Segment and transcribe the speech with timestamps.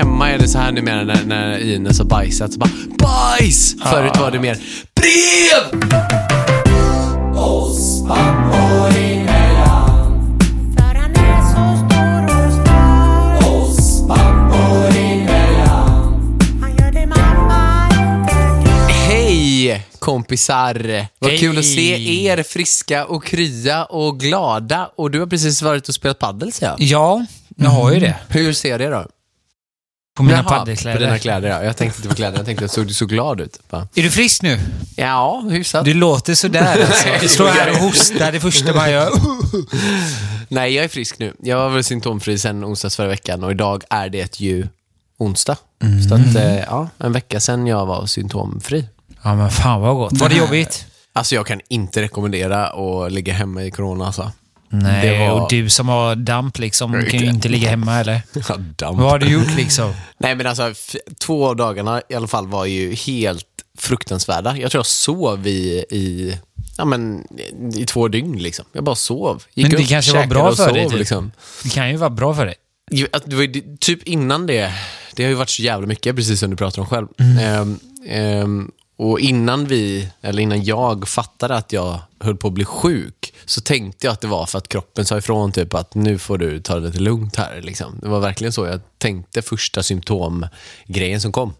[0.00, 2.52] hemma är det så här numera när, när Ines har bajsat.
[2.52, 3.76] Så bara, bajs!
[3.82, 4.58] Förut var det mer
[4.94, 5.80] brev!
[10.76, 12.22] För han är så stor
[13.50, 14.52] och stark
[16.60, 21.06] Han gör det mamma inte kan Hej kompisar!
[21.18, 21.40] Vad Hej.
[21.40, 24.90] kul att se er friska och krya och glada.
[24.96, 26.76] Och du har precis varit och spelat padel ser jag.
[26.78, 27.26] Ja,
[27.56, 28.16] jag har ju det.
[28.28, 29.06] Hur ser det då?
[30.14, 30.64] På mina Jaha.
[30.92, 31.64] På dina kläder ja.
[31.64, 33.58] Jag tänkte inte på kläderna, jag tänkte att såg du så glad ut?
[33.70, 34.60] Bara, Är du frisk nu?
[34.96, 35.84] Ja, hyfsat.
[35.84, 37.28] Du låter sådär alltså.
[37.34, 39.12] Står här och hostar det första man gör.
[40.48, 41.34] Nej, jag är frisk nu.
[41.38, 44.66] Jag var väl symptomfri sen onsdags förra veckan och idag är det ju
[45.18, 45.56] onsdag.
[46.08, 48.88] Så att, eh, ja, en vecka sen jag var symptomfri.
[49.22, 50.12] Ja men fan vad gott.
[50.12, 50.86] Var det jobbigt?
[51.12, 54.32] Alltså jag kan inte rekommendera att ligga hemma i corona alltså.
[54.72, 58.22] Nej, Det var- och du som har damp liksom kan ju inte ligga hemma eller?
[58.48, 58.98] Ja, damp.
[59.00, 59.92] Vad har du gjort liksom?
[60.18, 60.74] Nej men alltså,
[61.18, 63.46] två av dagarna i alla fall var ju helt
[63.78, 64.56] fruktansvärda.
[64.56, 66.36] Jag tror jag sov i, i,
[66.78, 67.26] ja, men,
[67.74, 68.64] i två dygn liksom.
[68.72, 69.44] Jag bara sov.
[69.54, 70.98] Gick Men det upp, kanske var bra för sov, dig, typ.
[70.98, 71.32] Liksom.
[71.62, 72.54] Det kan ju vara bra för dig.
[73.24, 74.72] Det var ju, typ innan det,
[75.14, 77.06] det har ju varit så jävla mycket, precis som du pratar om själv.
[77.18, 77.38] Mm.
[77.38, 78.70] Ehm, ehm,
[79.02, 83.60] och innan vi, eller innan jag fattade att jag höll på att bli sjuk, så
[83.60, 86.60] tänkte jag att det var för att kroppen sa ifrån typ att nu får du
[86.60, 87.60] ta det lite lugnt här.
[87.62, 87.98] Liksom.
[88.02, 91.54] Det var verkligen så jag tänkte första symptomgrejen som kom.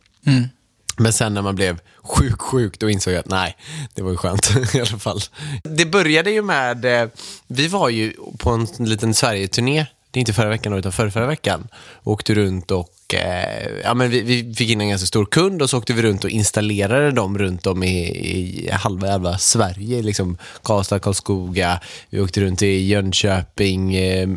[0.97, 3.57] Men sen när man blev sjuk, sjuk, då insåg jag att nej,
[3.95, 5.21] det var ju skönt i alla fall.
[5.63, 7.09] Det började ju med, eh,
[7.47, 11.27] vi var ju på en liten Sverige-turné, det är inte förra veckan utan förra, förra
[11.27, 11.69] veckan.
[12.05, 15.71] Åkte runt och, eh, ja men vi, vi fick in en ganska stor kund och
[15.71, 20.03] så åkte vi runt och installerade dem runt om i, i halva jävla Sverige.
[20.03, 24.29] Liksom Karlstad, Karlskoga, vi åkte runt i Jönköping, eh,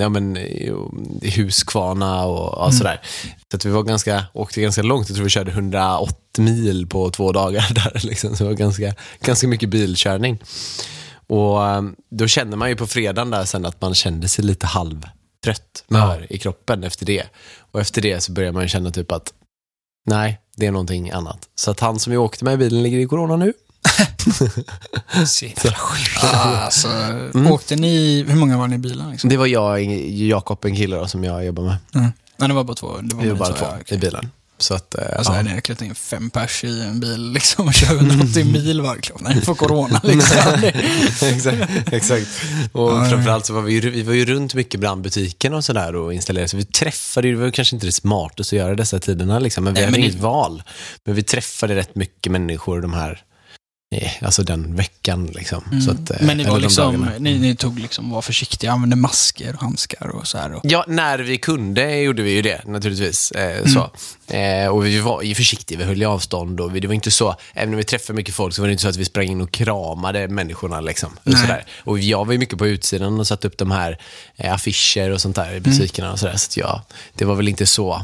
[0.00, 3.00] ja men i Huskvarna och ja, sådär.
[3.50, 7.10] Så att vi var ganska, åkte ganska långt, jag tror vi körde 180 mil på
[7.10, 8.00] två dagar där.
[8.06, 8.36] Liksom.
[8.36, 10.38] Så det var ganska, ganska mycket bilkörning.
[11.28, 14.66] Och eh, då kände man ju på fredagen där sen att man kände sig lite
[14.66, 17.24] halvtrött, mör i kroppen efter det.
[17.72, 19.32] Och efter det så började man känna typ att
[20.06, 21.48] nej, det är någonting annat.
[21.54, 23.52] Så att han som vi åkte med i bilen ligger i corona nu.
[25.26, 26.24] Så jävla sjukt.
[26.34, 26.88] Alltså,
[27.50, 29.10] åkte ni, hur många var ni i bilen?
[29.10, 29.30] Liksom?
[29.30, 31.76] Det var jag, Jakob, en kille då, som jag jobbar med.
[31.94, 32.12] Mm.
[32.36, 32.96] Nej, det var bara två.
[33.02, 33.96] Det var Vi var bara två ja, okej.
[33.96, 34.30] i bilen.
[34.62, 35.36] Så att, eh, Alltså, ja.
[35.36, 35.42] ja.
[35.42, 38.96] ni har klätt in fem pers i en bil liksom, och kör 180 mil var
[38.96, 40.00] klart när ni får corona.
[40.04, 40.36] Liksom.
[41.22, 42.26] exakt, exakt.
[42.72, 45.64] Och Ja, framförallt så var vi, ju- vi var ju runt mycket bland butiken och
[45.64, 46.48] sådär och installerade.
[46.48, 49.74] Så vi träffade, det var kanske inte det smartaste att göra dessa tiderna liksom, men
[49.74, 50.62] vi Nej, hade men inget val.
[51.04, 53.20] Men vi träffade rätt mycket människor de här,
[53.92, 55.82] eh, alltså den veckan liksom.
[55.84, 56.26] Så att, eh, Mm.
[56.26, 60.26] Men ni, var liksom, ni, ni tog liksom, var försiktiga, använde masker och handskar och
[60.28, 60.52] så här.
[60.52, 63.30] Och, Ja, när vi kunde gjorde vi ju det naturligtvis.
[63.30, 63.68] Eh, Mm.
[63.68, 63.90] så.
[64.34, 67.36] Eh, och vi var ju försiktiga, vi höll avstånd och vi, det var inte så,
[67.54, 69.40] även om vi träffade mycket folk så var det inte så att vi sprang in
[69.40, 70.80] och kramade människorna.
[70.80, 71.40] Liksom, och, Nej.
[71.40, 71.64] sådär.
[71.78, 73.98] och jag var ju mycket på utsidan och satte upp de här
[74.36, 76.36] eh, affischer och sånt där i butikerna och sådär.
[76.36, 76.82] Så ja,
[77.14, 78.02] det var väl inte så,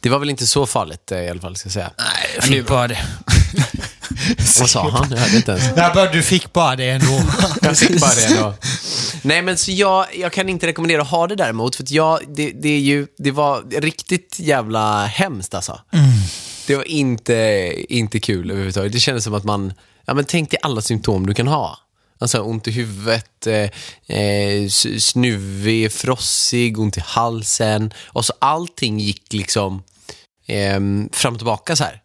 [0.00, 1.90] det var väl inte så farligt eh, i alla fall, ska jag säga.
[2.34, 2.98] Jag fick bara det.
[4.60, 5.10] Vad sa han?
[5.10, 5.64] Jag hörde inte ens.
[5.76, 7.22] Jag bara, du fick bara det ändå.
[7.62, 8.54] Jag fick bara det ändå.
[9.22, 12.20] Nej, men så jag, jag kan inte rekommendera att ha det däremot, för att jag,
[12.28, 15.80] det, det, är ju, det var riktigt jävla hemskt alltså.
[16.66, 18.92] Det var inte, inte kul överhuvudtaget.
[18.92, 19.72] Det kändes som att man,
[20.06, 21.78] ja men tänk dig alla symptom du kan ha.
[22.18, 23.70] Alltså ont i huvudet, eh,
[24.18, 24.68] eh,
[24.98, 27.92] snuvig, frossig, ont i halsen.
[28.06, 29.82] Och så allting gick liksom
[30.46, 32.00] ehm, fram och tillbaka så här.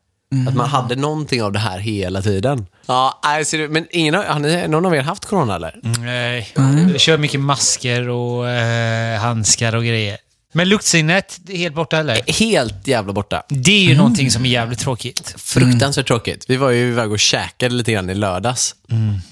[0.47, 2.66] Att man hade någonting av det här hela tiden.
[2.85, 5.79] Ja, du, men ingen, har, har ni, någon av er haft corona eller?
[6.00, 6.53] Nej.
[6.91, 10.18] Jag kör mycket masker och eh, handskar och grejer.
[10.51, 12.40] Men luktsinnet, det är helt borta eller?
[12.40, 13.44] Helt jävla borta.
[13.47, 15.34] Det är ju någonting som är jävligt tråkigt.
[15.38, 16.46] Fruktansvärt tråkigt.
[16.47, 18.75] Vi var ju iväg och käkade lite grann i lördags.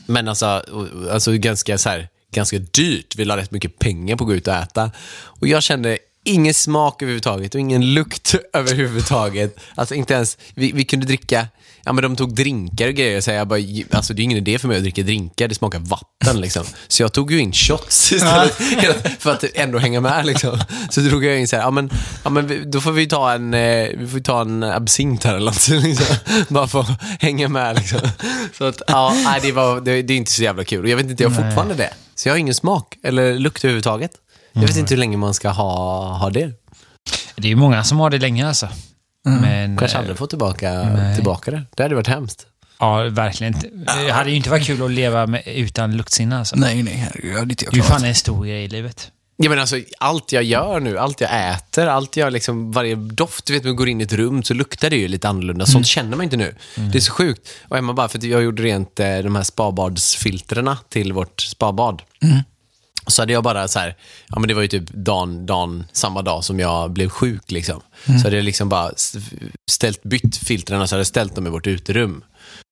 [0.05, 0.63] Men alltså,
[1.11, 3.15] alltså ganska, så här, ganska dyrt.
[3.15, 4.91] Vi la rätt mycket pengar på att gå ut och äta.
[5.21, 9.59] Och jag kände ingen smak överhuvudtaget och ingen lukt överhuvudtaget.
[9.75, 11.47] Alltså inte ens, vi, vi kunde dricka,
[11.85, 13.21] ja men de tog drinkar och grejer.
[13.21, 13.59] Så jag bara,
[13.91, 16.63] alltså det är ingen idé för mig att dricka drinkar, det smakar vatten liksom.
[16.87, 20.59] Så jag tog ju in shots istället för att ändå hänga med liksom.
[20.89, 21.89] Så drog jag in så här, ja men,
[22.23, 25.45] ja, men då får vi ta en, eh, vi får ta en absint här eller
[25.45, 26.15] något, liksom.
[26.47, 27.99] Bara för att hänga med liksom.
[28.57, 30.83] Så att, ja, det, var, det, det är inte så jävla kul.
[30.83, 31.93] Och jag vet inte, jag har fortfarande det.
[32.15, 34.11] Så jag har ingen smak eller lukt överhuvudtaget.
[34.53, 36.51] Jag vet inte hur länge man ska ha, ha det.
[37.35, 38.69] Det är ju många som har det länge alltså.
[39.25, 41.15] Men, Kanske eh, aldrig få tillbaka, nej.
[41.15, 41.63] tillbaka det.
[41.75, 42.45] Det hade varit hemskt.
[42.79, 43.55] Ja, verkligen.
[44.05, 46.55] Det hade ju inte varit kul att leva med, utan luktsinne alltså.
[46.55, 47.31] Nej, nej, herregud.
[47.31, 49.11] Jag hade inte jag Det är ju fan en stor grej i livet.
[49.38, 53.45] Ja, men alltså, allt jag gör nu, allt jag äter, allt jag liksom, varje doft,
[53.45, 55.65] du vet, man går in i ett rum så luktar det ju lite annorlunda.
[55.65, 56.56] Sånt känner man inte nu.
[56.75, 57.49] Det är så sjukt.
[57.67, 62.01] Och Emma bara, för jag gjorde rent eh, de här spabadsfiltrerna till vårt spabad.
[63.07, 63.95] Så hade jag bara så här,
[64.27, 67.81] ja men det var ju typ dagen, dagen samma dag som jag blev sjuk liksom.
[68.05, 68.91] Så hade jag liksom bara
[69.71, 72.23] ställt, bytt filtrerna så hade jag ställt dem i vårt uterum.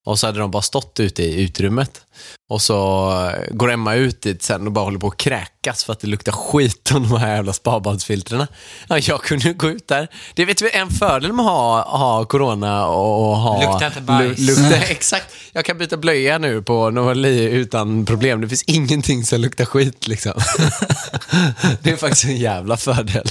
[0.06, 2.02] Och så hade de bara stått ute i utrymmet.
[2.50, 5.94] Och så eh, går Emma ut dit sen och bara håller på att kräkas för
[5.94, 8.48] att det luktar skit om de här jävla spabadsfiltrerna.
[8.88, 10.08] Ja, jag kunde gå ut där.
[10.36, 13.72] Det vet vi en fördel med att ha, ha corona och ha...
[13.72, 14.40] Luktar inte bajs.
[14.40, 15.31] lu- luktar, exakt.
[15.54, 18.42] Jag kan byta blöja nu på Novali utan problem.
[18.42, 20.34] Det finns ingenting som luktar skit liksom.
[21.82, 23.26] det är faktiskt en jävla fördel.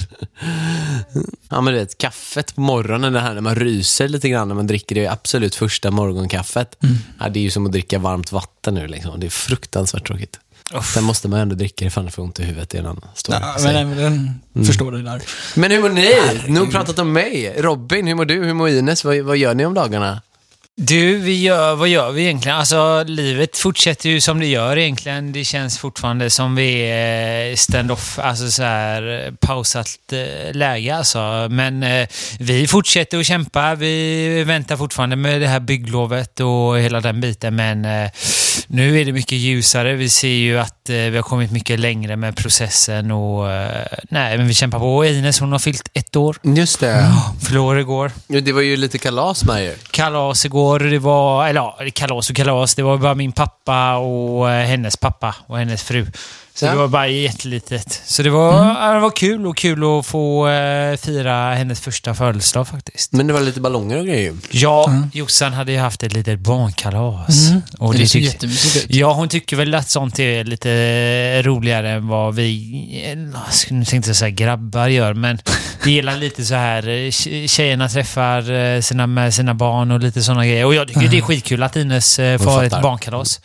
[1.48, 4.54] Ja, men du vet, kaffet på morgonen, det här när man ryser lite grann när
[4.54, 6.76] man dricker det absolut första morgonkaffet.
[7.18, 8.86] Ja, det är ju som att dricka varmt vatten nu.
[8.86, 9.20] Liksom.
[9.20, 10.38] Det är fruktansvärt tråkigt.
[10.94, 12.70] Sen måste man ändå dricka ifall man får ont i huvudet.
[12.70, 13.38] Det är en annan story.
[13.42, 15.22] Ja, för men, men den förstår dig där.
[15.54, 16.10] men hur mår ni?
[16.48, 17.54] Nu har pratat om mig.
[17.58, 18.44] Robin, hur mår du?
[18.44, 19.04] Hur mår Ines?
[19.04, 20.20] Vad, vad gör ni om dagarna?
[20.82, 22.58] Du, vi gör, vad gör vi egentligen?
[22.58, 25.32] Alltså, livet fortsätter ju som det gör egentligen.
[25.32, 31.48] Det känns fortfarande som vi är stand-off, alltså så här pausat eh, läge alltså.
[31.50, 33.74] Men eh, vi fortsätter att kämpa.
[33.74, 37.56] Vi väntar fortfarande med det här bygglovet och hela den biten.
[37.56, 38.10] Men eh,
[38.66, 39.94] nu är det mycket ljusare.
[39.94, 44.38] Vi ser ju att eh, vi har kommit mycket längre med processen och eh, nej,
[44.38, 44.96] men vi kämpar på.
[44.96, 46.36] Och Ines, hon har fyllt ett år.
[46.42, 47.12] Just det.
[47.42, 49.74] Förlorade igår Det var ju lite kalas med er.
[49.90, 50.69] kalas igår.
[50.78, 52.74] Det var, eller ja, kalas och kalas.
[52.74, 56.06] Det var bara min pappa och eh, hennes pappa och hennes fru.
[56.54, 56.70] Så Ja.
[56.70, 58.02] det var bara jättelitet.
[58.06, 62.14] Så det var, ja, det var kul och kul att få eh, fira hennes första
[62.14, 63.12] födelsedag faktiskt.
[63.12, 64.34] Men det var lite ballonger och grejer.
[64.50, 67.50] Ja, Jossan hade ju haft ett litet barnkalas.
[67.78, 68.86] Och det det tyckte, jättemysigt.
[68.94, 73.14] Ja, hon tycker väl att sånt är lite roligare än vad vi,
[73.70, 75.38] nu tänkte jag säga grabbar gör, men
[75.84, 80.00] det gillar lite så här, eh, tje- tjejerna träffar eh, sina, med sina barn och
[80.00, 80.64] lite sådana grejer.
[80.66, 83.40] Och jag tycker det är skitkul att Ines eh, får ha ett barnkalas.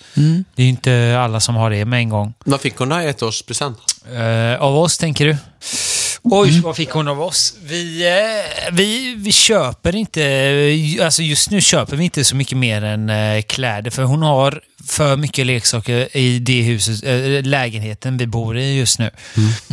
[0.56, 2.34] Det är ju inte alla som har det med en gång.
[2.46, 3.78] Vad fick hon då i ettårspresent?
[4.14, 5.38] Eh, av oss, tänker du?
[6.24, 7.54] Oj, vad fick hon av oss?
[7.64, 10.24] Vi, eh, vi, vi köper inte...
[10.24, 13.92] eh, Alltså just nu köper vi inte så mycket mer än eh, kläder.
[13.92, 19.00] För hon har för mycket leksaker i det huset, eh, lägenheten vi bor i just
[19.00, 19.12] nu.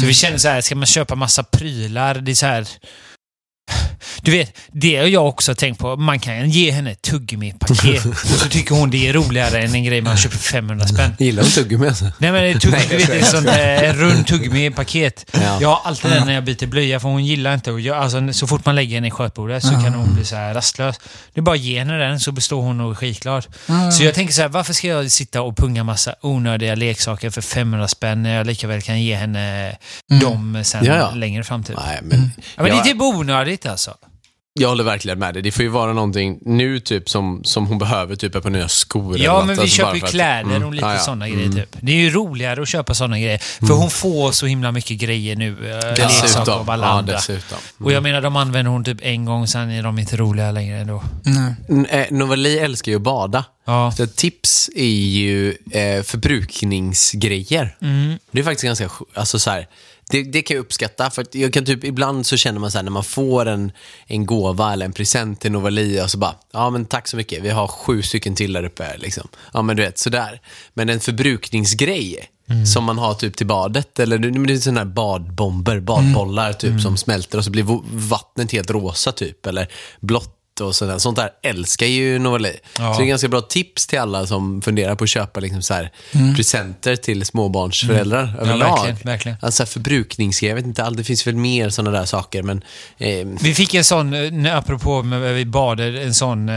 [0.01, 2.15] Så vi känner så här, ska man köpa massa prylar?
[2.15, 2.67] Det är så här...
[4.23, 5.97] Du vet, det har jag också tänkt på.
[5.97, 8.05] Man kan ge henne ett tuggummi-paket.
[8.07, 11.17] och så tycker hon det är roligare än en grej man köper för 500 spänn.
[11.19, 12.11] Gillar hon tuggummi alltså?
[12.19, 15.27] Nej men tugg, du vet, är sånt eh, en rund tuggummi-paket.
[15.33, 15.59] Ja.
[15.61, 18.47] Jag har alltid den när jag byter blöja för hon gillar inte att alltså så
[18.47, 21.01] fort man lägger henne i skötbordet så kan hon bli så här rastlös.
[21.35, 23.47] Det är bara att ge henne den så består hon och är skitglad.
[23.99, 27.41] Så jag tänker så här, varför ska jag sitta och punga massa onödiga leksaker för
[27.43, 29.77] 500 spänn när jag lika väl kan ge henne
[30.21, 31.77] dem sen längre fram typ.
[31.87, 33.95] Nej, men, Ja, men det är typ onödigt alltså.
[34.55, 35.43] jag håller verkligen med dig.
[35.43, 38.69] Det får ju vara någonting nu typ som, som hon behöver, typ ett par nya
[38.69, 39.47] skor eller Ja, något.
[39.47, 40.63] men vi Alltså, köper ju för att- kläder Mm.
[40.65, 41.01] och lite Ja, ja.
[41.01, 41.77] sådana grejer typ.
[41.81, 43.39] Det är ju roligare att köpa sådana grejer.
[43.39, 45.73] För hon får så himla mycket grejer nu.
[45.73, 46.55] eh, Dessutom.
[46.55, 47.59] av alla Ja, dessutom.
[47.79, 50.79] Och jag menar, de använder hon typ en gång, sen är de inte roliga längre
[50.79, 51.03] ändå.
[51.25, 51.55] Nej.
[51.69, 53.45] Mm, eh, Novali älskar ju att bada.
[53.65, 53.93] Ja.
[53.97, 57.77] Så tips är ju eh, förbrukningsgrejer.
[57.83, 58.19] Mm.
[58.31, 59.67] Det är faktiskt ganska, alltså så här,
[60.13, 61.11] det, det kan jag uppskatta.
[61.11, 63.73] För jag kan typ, ibland så känner man så här när man får en,
[64.07, 67.43] en gåva eller en present till Novali och så bara, ja men tack så mycket,
[67.43, 68.97] vi har sju stycken till där uppe.
[68.99, 69.29] Liksom.
[69.53, 70.41] Ja men du vet, sådär.
[70.75, 72.29] Men en förbrukningsgrej
[72.75, 76.81] som man har typ till badet, eller det det är sådana här badbomber, badbollar typ
[76.81, 79.69] som smälter och så blir vattnet helt rosa typ, eller
[80.01, 80.99] blått och sådär.
[80.99, 82.53] Sånt där älskar ju Novali.
[82.79, 82.93] Ja.
[82.95, 85.75] Så det är ganska bra tips till alla som funderar på att köpa liksom så
[85.75, 85.91] här,
[86.37, 88.77] presenter till småbarnsföräldrar överlag.
[88.77, 89.37] verkligen, verkligen.
[89.41, 92.65] Alltså förbrukningsgrejer, jag vet inte, det finns väl mer sådana där saker, men
[92.99, 96.55] eh, Vi fick en sån, eh, apropå med, vi badade, en sån eh,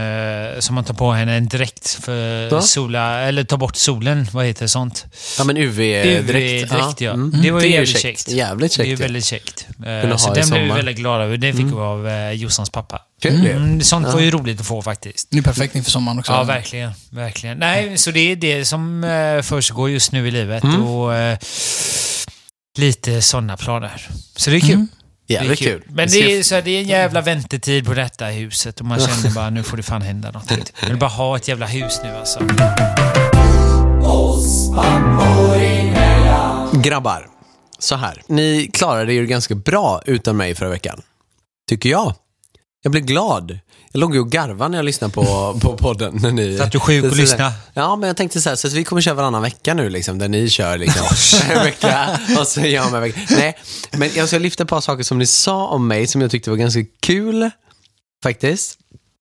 [0.58, 2.60] som man tar på henne, en dräkt för Ja.
[2.60, 5.04] sola, eller ta bort solen, vad heter sånt?
[5.38, 6.30] ja men UV-dräkt.
[6.72, 7.12] UV-dräkt, ja.
[7.12, 7.42] Mm.
[7.42, 8.28] Det var ju jävligt käckt.
[8.28, 8.88] Jävligt Det är käckt.
[8.88, 9.06] ju ja.
[9.06, 9.66] väldigt käckt.
[9.86, 11.36] Eh, Så den blev vi väldigt glada över.
[11.36, 13.00] Det fick vi av eh, Jossans pappa.
[13.22, 13.46] Kul.
[13.46, 15.28] Mm, sånt var ju roligt att få faktiskt.
[15.30, 16.32] Det är perfekt inför sommaren också.
[16.32, 16.92] Ja, verkligen.
[17.10, 17.58] verkligen.
[17.58, 20.64] Nej, så det är det som eh, försiggår just nu i livet.
[20.64, 21.38] Och eh,
[22.78, 24.08] lite sådana planer.
[24.36, 24.70] Så det är kul.
[24.70, 24.88] Mm.
[25.28, 25.82] Det är kul.
[25.88, 29.00] Men det är, så här, det är en jävla väntetid på detta huset och man
[29.00, 30.72] känner bara nu får det fan hända något.
[30.80, 32.40] Jag vill bara ha ett jävla hus nu alltså.
[36.82, 37.28] Grabbar,
[37.78, 38.22] så här.
[38.26, 41.02] Ni klarade er ganska bra utan mig förra veckan.
[41.68, 42.14] Tycker jag.
[42.86, 43.58] Jag blev glad.
[43.92, 46.18] jag låg ju och garvade när jag lyssnade på, på podden.
[46.22, 47.52] När ni, Satt du sjuk och lyssnade?
[47.74, 50.28] Ja, men jag tänkte så här, så vi kommer köra varannan vecka nu, liksom, där
[50.28, 51.06] ni kör liksom,
[51.50, 53.20] en vecka och så jag en vecka.
[53.30, 53.58] Nej,
[53.92, 56.50] men jag ska lyfta ett par saker som ni sa om mig som jag tyckte
[56.50, 57.50] var ganska kul,
[58.22, 58.78] faktiskt.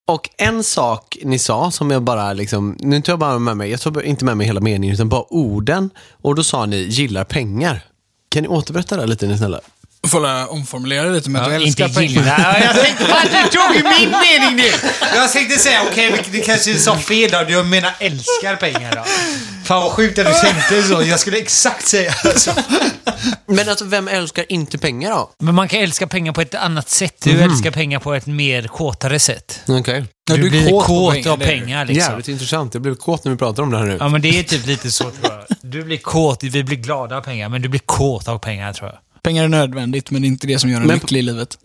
[0.07, 3.71] Och en sak ni sa som jag bara liksom, nu tar jag bara med mig,
[3.71, 5.89] jag tar inte med mig hela meningen utan bara orden.
[6.11, 7.81] Och då sa ni gillar pengar.
[8.29, 9.59] Kan ni återberätta det lite, ni snälla?
[10.07, 12.35] Får jag omformulera lite med att Ja, du inte älskar pengar.
[12.39, 14.71] Ja, jag tänkte fan, du tog ju min mening nu!
[15.15, 17.43] Jag tänkte säga, okej, okay, det kanske sa fel då.
[17.47, 19.03] Du menar älskar pengar då.
[19.63, 21.01] Fan vad sjukt att du tänkte så.
[21.03, 22.51] Jag skulle exakt säga så.
[23.47, 25.29] Men alltså, vem älskar inte pengar då?
[25.39, 27.15] Men man kan älska pengar på ett annat sätt.
[27.23, 29.59] Du älskar pengar på ett mer kåtare sätt.
[29.67, 30.05] Okej.
[30.29, 31.59] Ja, Du, du är blir kåt kåt, pengar, av det är du.
[31.61, 32.09] pengar liksom.
[32.09, 32.73] Jävligt intressant.
[32.73, 33.97] Jag blev kåt när vi pratade om det här nu.
[33.99, 35.57] Ja, men det är typ lite så tror jag.
[35.61, 38.89] Du blir kåt, vi blir glada av pengar, men du blir kåt av pengar tror
[38.89, 38.97] jag.
[39.25, 41.57] Pengar är nödvändigt, men det är inte det som gör en Men- lycklig i livet.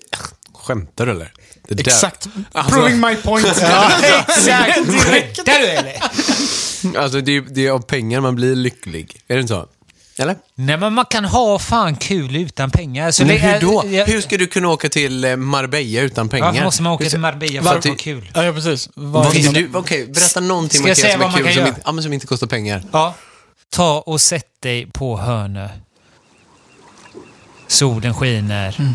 [0.55, 1.33] Skämtar du eller?
[1.69, 2.29] Det där- Exakt.
[2.53, 3.47] Alltså- Proving my point.
[3.51, 4.77] exakt!
[4.77, 6.03] Skämtar du eller?
[7.03, 9.21] Alltså det är, det är av pengar man blir lycklig.
[9.29, 9.67] Är det inte så?
[10.19, 10.37] Eller?
[10.55, 13.11] Nej, men man kan ha fan kul utan pengar.
[13.11, 13.85] Så Men det är- hur då?
[13.91, 16.47] jag- Hur ska du kunna åka till eh, Marbella utan pengar?
[16.47, 18.31] Varför måste man åka till Marbella för att ha kul?
[18.35, 18.89] Ja, ja, precis.
[18.95, 19.71] Vad Vad vill du?
[19.75, 21.69] Okej, berätta någonting Ska jag Mattias säga som är man kul kan som göra?
[21.69, 22.83] inte, ja, men som inte kostar pengar.
[22.93, 23.15] Ja.
[23.71, 25.69] Ta och sätt dig på Hönö.
[27.71, 28.77] Solen skiner.
[28.79, 28.95] Mm.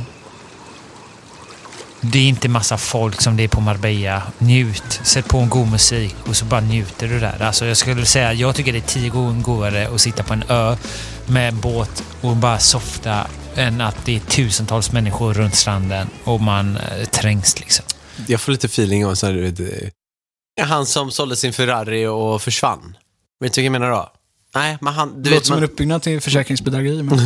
[2.01, 4.24] Det är inte massa folk som det är på Marbella.
[4.38, 5.00] Njut.
[5.03, 7.41] Sätt på en god musik och så bara njuter du där.
[7.41, 10.44] Alltså jag skulle säga, jag tycker det är tio gånger godare att sitta på en
[10.50, 10.77] ö
[11.25, 16.41] med en båt och bara softa än att det är tusentals människor runt stranden och
[16.41, 17.86] man eh, trängs liksom.
[18.27, 19.60] Jag får lite feeling av så här, du vet,
[20.60, 22.98] eh, han som sålde sin Ferrari och försvann.
[23.39, 24.12] Vet du vad jag menar då?
[24.55, 25.09] Nej, men han...
[25.09, 27.03] Du Det vet, låter som man, en uppbyggnad till försäkringsbedrägeri.
[27.03, 27.19] Men...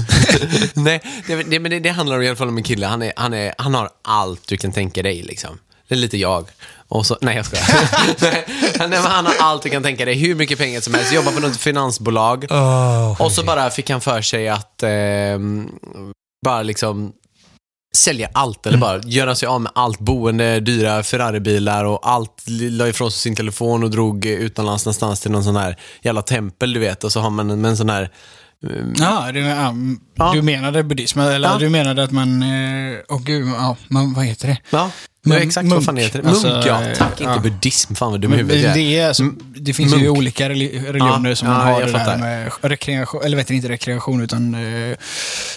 [0.83, 2.85] Nej, det, det, men det, det handlar i alla fall om en kille.
[2.85, 5.21] Han, är, han, är, han har allt du kan tänka dig.
[5.23, 5.59] Liksom.
[5.87, 6.45] Det är lite jag.
[6.87, 7.65] Och så, nej, jag skojar.
[8.21, 8.45] nej,
[8.79, 10.15] han, nej, men han har allt du kan tänka dig.
[10.15, 11.13] Hur mycket pengar som helst.
[11.13, 12.47] Jobbar på något finansbolag.
[13.19, 15.71] Och så bara fick han för sig att ehm,
[16.45, 17.13] bara liksom
[17.99, 22.43] sälja allt eller bara göra sig av med allt boende, dyra Ferraribilar och allt.
[22.47, 26.73] La ifrån sig sin telefon och drog utomlands någonstans till någon sån här jävla tempel
[26.73, 27.03] du vet.
[27.03, 28.09] Och så har man en, en sån här
[28.99, 29.73] Ja, det, ja,
[30.17, 30.31] Ja.
[30.33, 31.57] du menade buddhism, eller Ja.
[31.57, 34.57] du menade att man, eh, åh gud, ja, man, vad heter det?
[34.69, 34.91] Ja,
[35.25, 36.05] Munk- ja exakt vad fan munk.
[36.07, 36.29] heter det?
[36.29, 36.81] Alltså, Munk, ja.
[36.97, 37.35] Tack, ja.
[37.35, 37.93] inte buddhism.
[37.95, 38.73] Fan vad dum Men, jag är.
[38.73, 39.23] det, är, alltså,
[39.55, 40.03] det finns Munk.
[40.03, 42.17] ju olika reli- religioner Ja, som ja, man har jag det där fattar.
[42.17, 44.97] med rekreation, eller vet du, inte rekreation utan eh,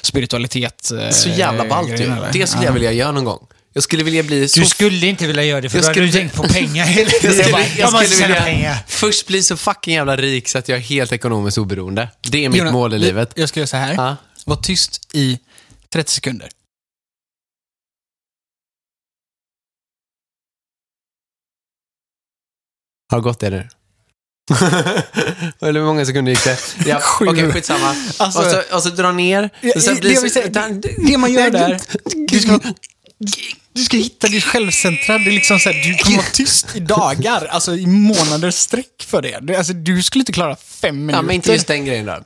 [0.02, 0.90] spiritualitet.
[0.92, 2.14] eh, Så jävla ballt ju.
[2.32, 2.68] Det skulle Ja.
[2.68, 3.46] jag vilja göra någon gång.
[3.72, 4.60] Jag skulle vilja bli så...
[4.60, 6.84] Du skulle inte vilja göra det för Jag då hade du skulle- tänkt på pengar
[6.84, 7.36] hela jag tiden.
[7.36, 8.76] skulle, bara, jag jag måste skulle vilja pengar.
[8.86, 12.08] först bli så fucking jävla rik så att jag är helt ekonomiskt oberoende.
[12.20, 13.32] Det är mitt Jonas, mål i livet.
[13.34, 13.94] Jag ska göra så här.
[13.94, 14.16] Ja.
[14.46, 15.38] Var tyst i
[15.92, 16.48] 30 sekunder.
[23.10, 23.68] Har det gått det nu?
[25.68, 26.58] Eller hur många sekunder gick det?
[26.86, 27.02] Ja.
[27.20, 27.96] Okej, skitsamma.
[28.18, 29.50] Alltså- och, så, och så dra ner.
[29.80, 31.80] Sen det, jag vill så- det, det man gör där,
[32.28, 32.60] du ska,
[33.74, 35.20] du ska hitta ditt självcentrad.
[35.24, 39.06] Det är liksom så här, du kommer vara tyst i dagar, alltså i månader sträck
[39.06, 39.38] för det.
[39.42, 41.18] Du, alltså, du skulle inte klara fem minuter.
[41.18, 42.18] Ja, men inte just den grejen då.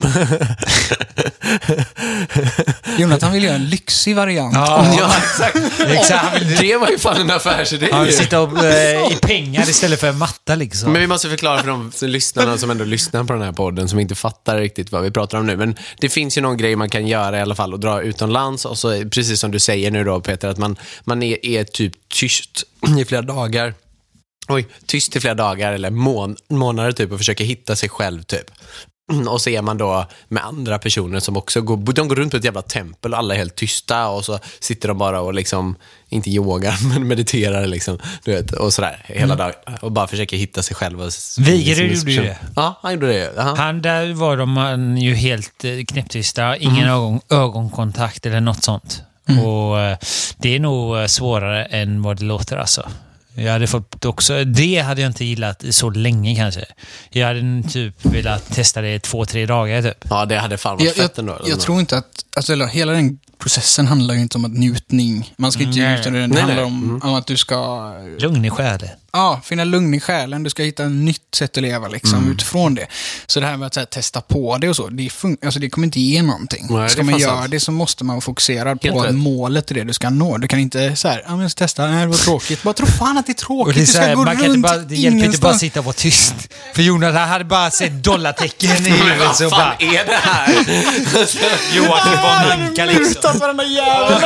[2.98, 4.54] Jonathan vill göra en lyxig variant.
[4.54, 5.56] Ja, Ja, exakt.
[5.80, 6.60] exakt.
[6.60, 7.88] Det var ju fan en affärsidé.
[7.90, 8.12] Ja, ju.
[8.12, 10.92] sitta och, eh, i pengar istället för en matta liksom.
[10.92, 13.98] Men vi måste förklara för de lyssnarna som ändå lyssnar på den här podden som
[13.98, 15.56] inte fattar riktigt vad vi pratar om nu.
[15.56, 18.64] Men det finns ju någon grej man kan göra i alla fall och dra utomlands
[18.64, 21.92] och så precis som du säger nu då Peter, att man, man är, är typ
[22.08, 22.64] tyst
[22.98, 23.74] i flera dagar.
[24.48, 28.50] Oj, tyst i flera dagar eller mån, månader typ och försöker hitta sig själv typ.
[29.28, 32.36] Och så är man då med andra personer som också går, de går runt på
[32.36, 35.76] ett jävla tempel och alla är helt tysta och så sitter de bara och liksom,
[36.08, 37.98] inte yogar, men mediterar liksom.
[38.24, 39.54] Du vet, och sådär hela dagen.
[39.80, 40.98] Och bara försöker hitta sig själv.
[41.38, 42.38] Vigerud gjorde ju det.
[42.56, 43.32] Ja, han gjorde det.
[43.36, 43.54] Ja.
[43.56, 46.56] Han, där var de man ju helt eh, knäpptysta.
[46.56, 49.02] Ingen ögon, ögonkontakt eller något sånt.
[49.44, 49.98] Och eh,
[50.38, 52.88] det är nog eh, svårare än vad det låter alltså.
[53.44, 56.64] Jag hade fått också, det hade jag inte gillat så länge kanske.
[57.10, 60.04] Jag hade typ velat testa det i två, tre dagar typ.
[60.10, 61.40] ja, det hade fan varit Jag, jag, fett ändå.
[61.46, 65.34] jag tror inte att, alltså, hela den processen handlar ju inte om att njutning.
[65.36, 65.94] Man ska inte Nej.
[65.96, 66.42] njuta, det Nej, nej.
[66.42, 68.88] handlar om, om att du ska Lugn i själen.
[69.12, 70.42] Ja, finna lugn i själen.
[70.42, 72.32] Du ska hitta ett nytt sätt att leva liksom, Mm.
[72.32, 72.86] utifrån det.
[73.26, 75.70] Så det här med att här, testa på det och så, det, fun- alltså, det
[75.70, 76.66] kommer inte ge någonting.
[76.70, 78.16] Nej, ska man fan göra det så måste man
[78.82, 79.14] Helt på rätt.
[79.14, 80.38] målet i det du ska nå.
[80.38, 82.62] Du kan inte så här, ja men testa, nej det var tråkigt.
[82.62, 84.32] Bara tro fan att det är tråkigt, det, är du så ska här, gå kan
[84.34, 86.34] inte runt bara, det hjälper inte bara att sitta och vara tyst.
[86.74, 89.74] För Jonas han hade bara sett dollartecken i huvudet så bara...
[89.78, 90.48] är det här?
[91.76, 93.29] Joakim von Anka liksom.
[93.32, 94.22] Mutat varenda jävel.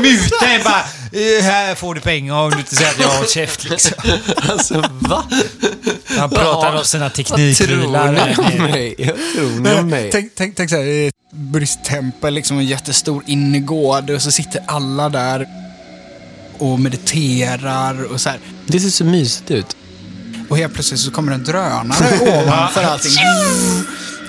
[0.00, 3.24] Muta är bara eh, här får du pengar om du inte säger att jag har
[3.24, 3.92] käft liksom.
[4.36, 5.24] Alltså, va?
[6.18, 8.94] Han pratar om sina Vad tror ni om mig?
[8.98, 10.10] Jag tror ni om mig?
[10.12, 15.48] Tänk, tänk, tänk så här, buddhisttempel, liksom en jättestor innergård och så sitter alla där
[16.58, 18.38] och mediterar och så här.
[18.66, 19.76] Det ser så mysigt ut.
[20.48, 23.12] Och helt plötsligt så kommer en drönare ovanför allting.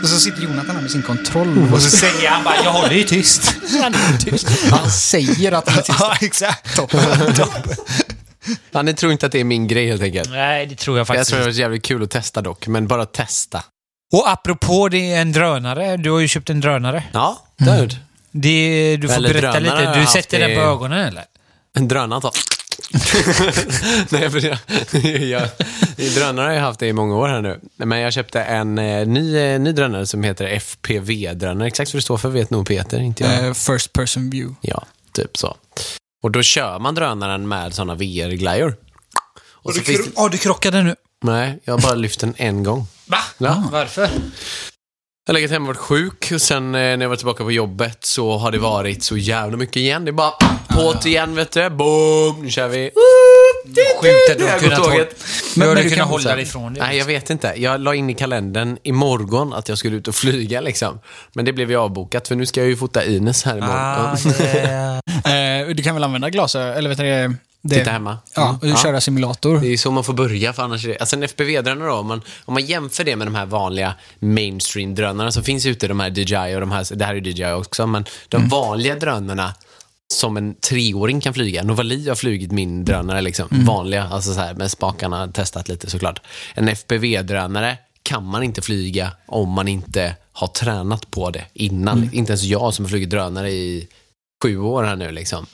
[0.02, 1.74] Och så sitter Jonathan här med sin kontroll.
[1.74, 3.56] Och så säger han bara, jag håller ju tyst.
[3.82, 4.48] Han är tyst.
[4.72, 6.00] Han säger att han är tyst.
[6.00, 6.80] Ja, exakt.
[8.72, 10.30] Ja, ni tror inte att det är min grej helt enkelt.
[10.30, 12.88] Nej, det tror jag Jag faktiskt tror det var jävligt kul att testa dock, men
[12.88, 13.64] bara testa.
[14.14, 15.98] Och apropå det är en drönare.
[15.98, 17.04] Du har ju köpt en drönare.
[17.14, 17.96] Ja, död.
[18.32, 19.76] Det, du får Eller berätta har lite.
[19.84, 21.24] jag Du sätter den i- på ögonen eller?
[21.78, 22.32] En drönare tar.
[24.10, 24.58] Nej, men jag,
[25.30, 25.50] jag,
[26.16, 27.60] drönare har jag haft det i många år här nu.
[27.76, 31.68] Men jag köpte en eh, ny, eh, ny drönare som heter FPV-drönare.
[31.68, 33.48] Exakt vad det står för vet nog Peter, inte jag.
[33.48, 34.56] Eh, first person view.
[34.62, 35.58] Ja, typ så.
[36.24, 38.76] Och då kör man drönaren med sådana VR-glajjor.
[39.64, 40.12] Och finns det...
[40.16, 40.96] Ja, du krockade nu.
[41.24, 42.88] Nej, jag har bara lyft den en gång.
[43.06, 43.18] Va?
[43.38, 43.64] Ja.
[43.72, 44.10] Varför?
[45.26, 47.52] Jag har legat hemma och varit sjuk och sen eh, när jag var tillbaka på
[47.52, 50.06] jobbet så har det varit så jävla mycket igen.
[50.06, 50.34] Det är bara
[50.74, 51.70] på igen vet du.
[51.70, 52.92] Boom, nu kör vi.
[54.02, 54.96] Sjukt att du har kunnat hålla,
[55.56, 56.80] men, Men- du kunnat hålla dig ifrån det.
[56.80, 57.54] Nej, jag vet inte.
[57.58, 61.00] Jag la in i kalendern imorgon att jag skulle ut och flyga liksom.
[61.34, 63.76] Men det blev ju avbokat för nu ska jag ju fota Ines här imorgon.
[63.78, 64.32] Ah, Ja.
[64.38, 65.02] det-
[65.62, 67.34] Eh, du kan väl använda glasögon, eller vet du det?
[67.78, 68.18] Titta hemma.
[68.36, 68.78] Ja, och Mm.
[68.78, 69.58] köra simulator.
[69.60, 70.98] Det är ju så man får börja, för annars är det...
[71.00, 75.32] Alltså en FPV-drönare då, om man, om man jämför det med de här vanliga mainstream-drönarna
[75.32, 78.06] som finns ute, de här DJI och de här, det här är DJI också, men
[78.30, 79.54] de vanliga drönarna
[80.12, 81.64] som en treåring kan flyga.
[81.64, 83.48] Novali har flugit min drönare, liksom.
[83.52, 86.20] vanliga, alltså så här, med spakarna, testat lite såklart.
[86.54, 92.10] En FPV-drönare kan man inte flyga om man inte har tränat på det innan.
[92.14, 93.88] Inte ens jag som har flugit drönare i
[94.44, 95.46] sju år här nu liksom,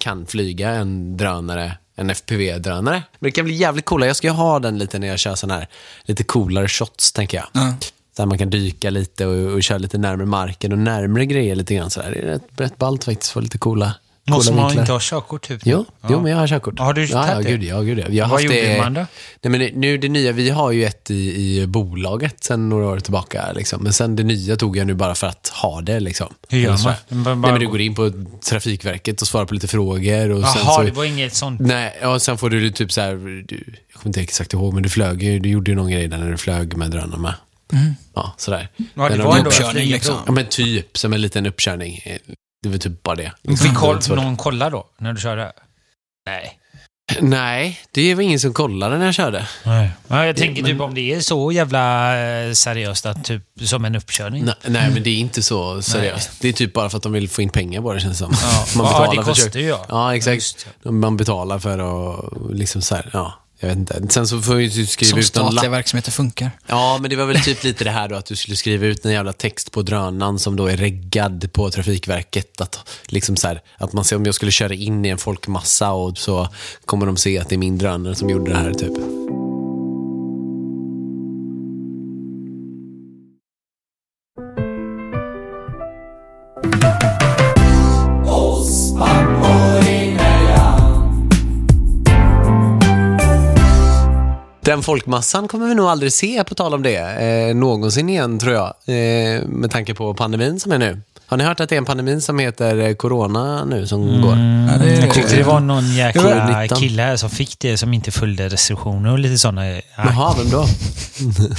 [0.00, 3.02] kan flyga en drönare, en FPV-drönare.
[3.18, 4.06] Men det kan bli jävligt coola.
[4.06, 5.68] Jag ska ju ha den lite när jag kör sådana här
[6.04, 7.46] lite coolare shots, tänker jag.
[7.52, 7.74] Ja.
[8.16, 11.74] Där man kan dyka lite och, och köra lite närmare marken och närmare grejer lite
[11.74, 12.10] grann sådär.
[12.10, 13.94] Det är rätt, rätt ballt faktiskt, få lite coola,
[14.26, 15.60] Måste man inte ha körkort typ?
[15.64, 16.08] Jo, Ja.
[16.10, 16.78] jo, men jag har körkort.
[16.78, 17.42] Har du ja, ja, det?
[17.50, 18.04] gud, ja, gud, ja.
[18.08, 19.00] Jag Vad gjorde det, man då?
[19.00, 21.14] Nej, men det, nu det nya, vi har ju ett i,
[21.60, 23.52] i bolaget sedan några år tillbaka.
[23.52, 23.82] Liksom.
[23.82, 26.00] Men sen det nya tog jag nu bara för att ha det.
[26.00, 26.34] Liksom.
[26.48, 26.78] Hur gör man?
[26.78, 26.96] här.
[27.08, 28.12] Man bara- Nej, men du går in på
[28.48, 30.30] Trafikverket och svarar på lite frågor.
[30.30, 31.60] Och sen Jaha, så, det var inget sånt.
[31.60, 33.14] Nej, och sen får du typ så här,
[33.48, 36.08] du, jag kommer inte exakt ihåg, men du flög ju, du gjorde ju någon grej
[36.08, 37.34] där när du flög med drönaren med.
[38.14, 38.68] Ja, sådär.
[38.76, 40.16] Ja, det Men var ändå uppkörning, liksom.
[40.26, 42.00] Ja, men typ, som en liten uppkörning.
[42.64, 43.32] Det var typ bara det.
[43.62, 45.52] Fick koll, Så- någon kolla då, när du körde?
[46.26, 46.58] Nej.
[47.20, 49.46] Nej, det var ingen som kollade när jag körde.
[49.64, 49.90] Nej.
[50.08, 53.84] Ja, jag tänker Men- typ om det är så jävla eh, seriöst att typ som
[53.84, 54.44] en uppkörning.
[54.44, 56.30] Nej, nej, men det är inte så seriöst.
[56.40, 58.24] Det är typ bara för att de vill få in pengar på det känns det
[58.24, 58.34] som.
[58.42, 58.66] Ja.
[59.06, 59.84] Ja, det kostar ju, ja.
[59.88, 60.66] Ja, exakt.
[60.84, 62.24] Man betalar för att
[62.56, 63.34] liksom så här, ja.
[63.64, 64.14] Jag vet inte.
[64.14, 65.72] Sen så får du ju skriva Som ut statliga lapp.
[65.72, 66.50] verksamheter funkar.
[66.66, 69.04] Ja, men det var väl typ lite det här då att du skulle skriva ut
[69.04, 72.60] en jävla text på drönaren som då är reggad på Trafikverket.
[72.60, 75.92] Att, liksom så här, att man ser om jag skulle köra in i en folkmassa
[75.92, 76.48] och så
[76.84, 79.23] kommer de se att det är min drönare som gjorde det här typ.
[94.74, 98.54] Den folkmassan kommer vi nog aldrig se, på tal om det, eh, någonsin igen tror
[98.54, 98.66] jag.
[98.66, 101.00] Eh, med tanke på pandemin som är nu.
[101.26, 104.30] Har ni hört att det är en pandemi som heter eh, Corona nu som går?
[104.30, 106.76] Ja, det är Jag tyckte det var någon jäkla Covid-19.
[106.76, 109.66] kille här som fick det som inte följde restriktioner och lite sådana.
[109.96, 110.66] Jaha, vem då?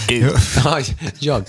[0.63, 0.79] Ja,
[1.19, 1.43] jag.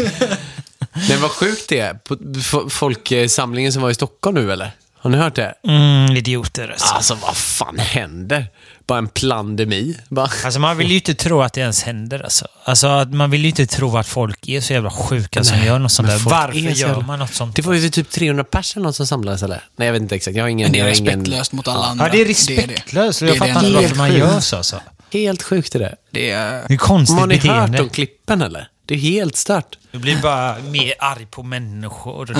[1.08, 2.68] Men vad sjukt det är.
[2.68, 4.70] Folksamlingen som var i Stockholm nu eller?
[5.06, 5.54] Har ni hört det?
[5.68, 6.94] Mm, idioter alltså.
[6.94, 8.46] Alltså vad fan händer?
[8.86, 9.96] Bara en plandemi.
[10.08, 10.28] Bara...
[10.44, 12.46] Alltså man vill ju inte tro att det ens händer alltså.
[12.64, 15.78] Alltså man vill ju inte tro att folk är så jävla sjuka som Nej, gör
[15.78, 16.18] något sånt där.
[16.18, 17.56] Varför gör jävla- man något sånt?
[17.56, 19.64] Det var ju typ 300 personer något som samlades eller?
[19.76, 20.36] Nej, jag vet inte exakt.
[20.36, 20.64] Jag har ingen...
[20.66, 21.06] Men det är har ingen...
[21.06, 22.06] respektlöst mot alla andra.
[22.06, 23.20] Ja, det är respektlöst.
[23.20, 23.38] Det är Jag det.
[23.38, 23.82] fattar Det inte det.
[23.82, 24.80] varför man gör så alltså.
[25.12, 25.94] Helt sjukt är det.
[26.10, 26.64] Det är...
[26.68, 27.82] Det är konstigt Har ni hört beteende.
[27.82, 28.68] om klippen eller?
[28.86, 29.78] Det är helt stört.
[29.92, 32.26] Du blir bara mer arg på människor.
[32.26, 32.36] Typ.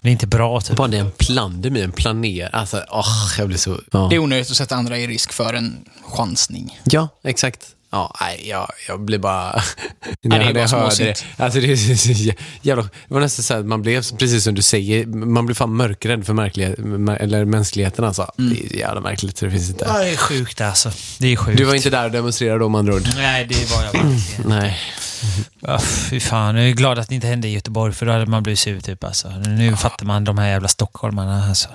[0.00, 0.76] Det är inte bra typ.
[0.76, 2.54] Bara det är en plandemi, en planer.
[2.54, 3.80] Alltså, åh, jag blir så...
[3.92, 4.06] Ja.
[4.10, 6.80] Det är onödigt att sätta andra i risk för en chansning.
[6.84, 7.66] Ja, exakt.
[7.92, 9.62] Ja, nej, jag, jag blir bara...
[10.22, 11.24] det När är jag bara hörde det.
[11.36, 14.44] Alltså, det, är så- så jä- jävla, det var nästan så att man blev, precis
[14.44, 16.78] som du säger, man blir fan mörkrädd för märklighet,
[17.20, 18.30] eller mänskligheten alltså.
[18.38, 18.54] Mm.
[18.54, 19.84] Det är jävla märkligt, så det finns inte.
[19.88, 20.92] Ja, det är sjukt alltså.
[21.18, 21.58] Det är sjukt.
[21.58, 23.02] Du var inte där och demonstrerade med andra ord?
[23.16, 24.20] Nej, det var jag verkligen.
[24.60, 24.78] Nej.
[25.60, 26.56] Ja, fy fan.
[26.56, 28.80] Jag är glad att det inte hände i Göteborg för då hade man blivit sur
[28.80, 29.28] typ alltså.
[29.30, 31.68] Nu fattar man de här jävla stockholmarna alltså.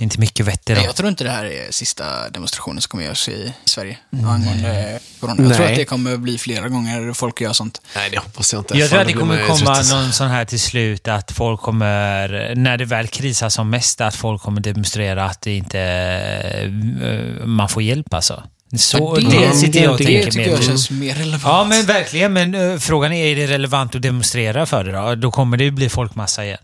[0.00, 0.88] Inte mycket vett Nej, idag.
[0.88, 5.42] jag tror inte det här är sista demonstrationen som kommer göras i Sverige angående corona.
[5.42, 7.80] Jag tror att det kommer bli flera gånger folk gör sånt.
[7.94, 8.78] Nej, det hoppas jag inte.
[8.78, 12.76] Jag tror att det kommer komma någon sån här till slut att folk kommer, när
[12.78, 17.82] det väl krisar som mest, att folk kommer demonstrera att det inte, eh, man får
[17.82, 18.42] hjälp alltså.
[18.78, 20.62] Så, Ja, det, sitter jag och det tänker tycker jag på.
[20.64, 21.42] känns mer relevant.
[21.44, 22.32] Ja, men verkligen.
[22.32, 25.14] Men eh, frågan är, är det relevant att demonstrera för det då?
[25.14, 26.58] Då kommer det ju bli folkmassa igen.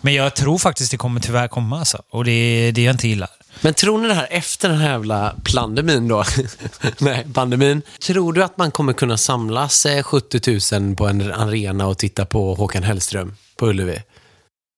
[0.00, 2.02] Men jag tror faktiskt det kommer tyvärr komma alltså.
[2.10, 3.28] Och det är det jag inte gillar.
[3.60, 6.24] Men tror ni det här efter den här jävla pandemin då?
[6.98, 7.82] Nej, pandemin.
[8.02, 12.24] Tror du att man kommer kunna samlas eh, 70 000 på en arena och titta
[12.24, 14.02] på Håkan Hellström på Ullevi?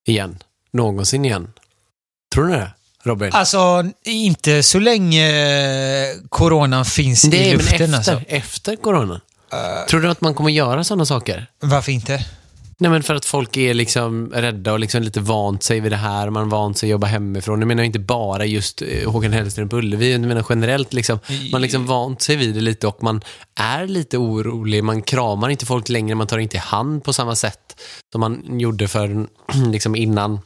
[0.07, 0.39] Igen?
[0.73, 1.53] Någonsin igen?
[2.35, 2.71] Tror ni det?
[3.03, 3.31] Robin?
[3.33, 5.27] Alltså, inte så länge
[6.29, 8.21] coronan finns i Nej, men luften efter, alltså.
[8.29, 9.21] efter corona.
[9.89, 11.47] Tror du att man kommer göra sådana saker?
[11.61, 12.27] Varför inte?
[12.79, 15.97] Nej, men för att folk är liksom rädda och liksom lite vant sig vid det
[15.97, 16.31] här.
[16.31, 17.61] Man vant sig att jobba hemifrån.
[17.61, 20.13] Jag menar inte bara just eh, Håkan Hellström på Ullevi.
[20.13, 20.93] Jag menar generellt.
[20.93, 21.19] Liksom,
[21.53, 23.21] man liksom vant sig vid det lite och man
[23.55, 24.85] är lite orolig.
[24.85, 26.15] Man kramar inte folk längre.
[26.15, 27.81] Man tar inte hand på samma sätt
[28.13, 29.27] som man gjorde för
[29.73, 30.39] liksom innan.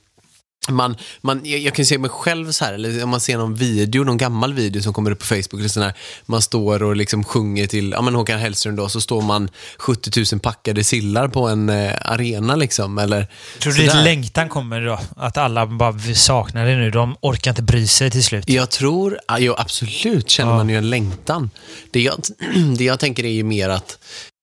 [0.68, 3.54] Man, man, jag, jag kan se mig själv så här, eller om man ser någon
[3.54, 5.92] video, någon gammal video som kommer upp på Facebook, eller sån
[6.26, 9.48] man står och liksom sjunger till ja, men Håkan Hellström då, så står man
[9.78, 13.26] 70 000 packade sillar på en eh, arena liksom, eller
[13.60, 14.02] Tror du sådär.
[14.04, 15.00] längtan kommer då?
[15.16, 16.90] Att alla bara saknar det nu?
[16.90, 18.48] De orkar inte bry sig till slut.
[18.48, 20.56] Jag tror, ja, absolut känner Ja.
[20.56, 21.50] man ju en längtan.
[21.90, 22.14] Det jag,
[22.78, 23.98] det jag tänker är ju mer att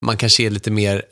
[0.05, 1.03] man kanske är lite mer,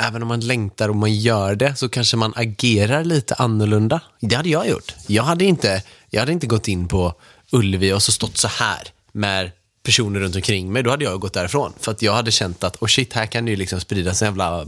[0.00, 4.00] även om man längtar och man gör det, så kanske man agerar lite annorlunda.
[4.20, 4.94] Det hade jag gjort.
[5.06, 7.14] Jag hade inte, jag hade inte gått in på
[7.52, 9.50] Ullevi och så stått så här med
[9.82, 10.82] personer runt omkring mig.
[10.82, 11.72] Då hade jag gått därifrån.
[11.80, 14.26] För att jag hade känt att, oh shit, här kan det ju liksom spridas en
[14.26, 14.66] jävla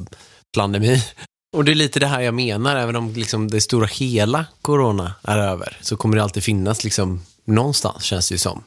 [0.56, 1.02] pandemi.
[1.56, 5.14] Och det är lite det här jag menar, även om liksom det stora hela corona
[5.22, 8.62] är över, så kommer det alltid finnas liksom någonstans, känns det ju som.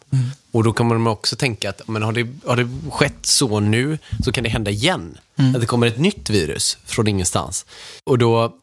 [0.52, 3.98] Och då kommer man också tänka att, men har det, har det skett så nu,
[4.24, 5.18] så kan det hända igen.
[5.56, 7.66] Att det kommer ett nytt virus från ingenstans.
[8.04, 8.54] Och då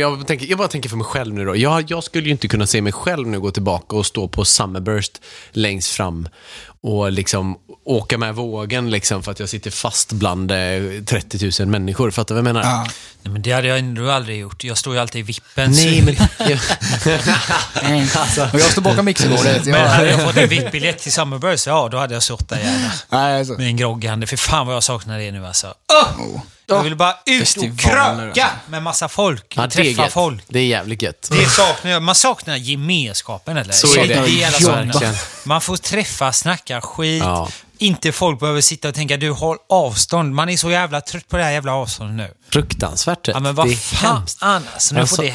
[0.00, 1.56] jag, tänker, jag bara tänker för mig själv nu då.
[1.56, 4.44] Jag, jag skulle ju inte kunna se mig själv nu gå tillbaka och stå på
[4.44, 5.20] Summerburst
[5.52, 6.28] längst fram
[6.82, 10.56] och liksom åka med vågen liksom för att jag sitter fast bland eh,
[11.06, 12.10] 30 000 människor.
[12.10, 12.68] Fattar du vad jag menar?
[12.70, 12.86] Ja.
[13.22, 14.64] Nej, men det hade jag ändå aldrig gjort.
[14.64, 15.70] Jag står ju alltid i vippen.
[15.72, 16.16] Nej, men...
[18.16, 18.42] Alltså.
[18.52, 19.66] Och jag står bakom mixerbordet.
[19.66, 20.10] Men hade Ja.
[20.10, 22.90] jag fått en VIP-biljett till Summerburst, ja då hade jag suttit där gärna.
[23.08, 23.52] Nej, alltså.
[23.54, 24.26] Med en grogg i handen.
[24.26, 25.66] För fan vad jag saknar det nu alltså.
[25.66, 26.40] Oh.
[26.76, 28.70] Jag vill bara ut och Festivaler, kröka alltså.
[28.70, 29.44] med massa folk.
[29.56, 30.12] ja, och det är träffa gött.
[30.12, 30.42] folk.
[30.48, 31.28] Det är jävligt gött.
[31.30, 32.02] Det saknar jag.
[32.02, 33.72] Man saknar gemenskapen eller?
[33.72, 34.14] Så är det.
[34.14, 35.14] är jävla Jobba.
[35.44, 37.22] Man får träffa, snacka skit.
[37.22, 37.48] Ja.
[37.82, 40.34] Inte folk behöver sitta och tänka du håll avstånd.
[40.34, 42.34] Man är så jävla trött på det här jävla avståndet nu.
[42.52, 45.34] Fruktansvärt Ja men det vad är fan alltså, nu Alltså- får det...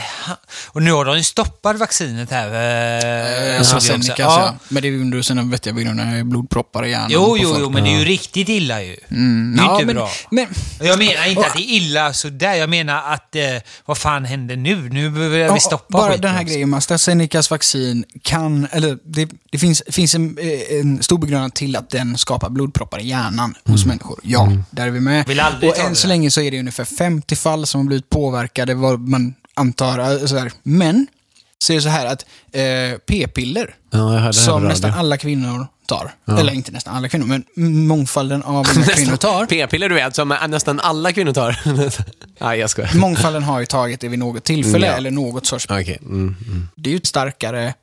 [0.67, 2.47] Och nu har de ju stoppat vaccinet här.
[2.47, 3.75] Eh, också.
[3.75, 4.39] AstraZeneca, Ja.
[4.45, 4.53] ja.
[4.69, 7.59] Men det är ju under sina vettiga byggnader, blodproppar i hjärnan Jo, jo, folk.
[7.61, 8.95] jo, men det är ju riktigt illa ju.
[9.09, 10.09] Det är ju Ja, inte men, bra.
[10.31, 10.47] men,
[10.81, 12.53] Jag menar inte att det är illa sådär.
[12.53, 13.41] Jag menar att, eh,
[13.85, 14.89] vad fan händer nu?
[14.89, 16.51] Nu behöver vi stoppa Bara den här också.
[16.53, 21.51] grejen med AstraZenecas vaccin kan, eller det, det finns, finns en, eh, en stor begrundan
[21.51, 24.19] till att den skapar blodproppar i hjärnan hos människor.
[24.23, 25.27] Ja, där är vi med.
[25.27, 25.95] Vill aldrig och ta än det.
[25.95, 29.99] så länge så är det ungefär 50 fall som har blivit påverkade, vad man antar.
[29.99, 30.51] eh, Så här.
[30.63, 31.07] Men,
[31.63, 36.53] så är det så här att eh, p-piller, Ja, som nästan alla kvinnor tar, eller
[36.53, 37.43] inte nästan alla kvinnor, men
[37.87, 41.59] mångfalden av unga kvinnor tar, P-piller du vet, som nästan alla kvinnor tar.
[42.41, 42.91] Nej, jag skojar.
[42.95, 44.93] mångfalden har ju tagit det vid något tillfälle, Ja.
[44.93, 45.97] eller något sorts Okej.
[46.01, 46.67] Mm, mm.
[46.75, 47.73] det är ju ett starkare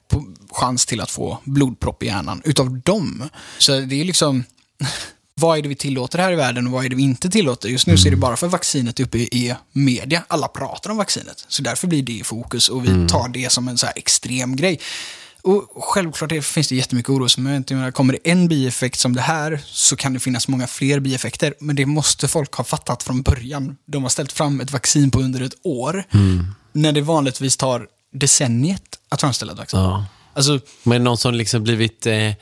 [0.52, 3.28] chans till att få blodpropp i hjärnan utav dem.
[3.58, 4.44] Så det är liksom,
[5.40, 7.68] vad är det vi tillåter här i världen och vad är det vi inte tillåter?
[7.68, 10.24] Just nu så är det bara för vaccinet uppe i media.
[10.28, 13.68] Alla pratar om vaccinet, så därför blir det i fokus och vi tar det som
[13.68, 14.80] en så extrem grej.
[15.42, 17.70] Och självklart är, finns det jättemycket orosmoment.
[17.94, 21.54] Kommer det en bieffekt som det här så kan det finnas många fler bieffekter.
[21.60, 23.76] Men det måste folk ha fattat från början.
[23.86, 26.04] De har ställt fram ett vaccin på under ett år.
[26.72, 29.80] När det vanligtvis tar decenniet att framställa ett vaccin.
[29.80, 30.06] Ja.
[30.34, 32.32] Alltså, Men någon som liksom blivit, eh,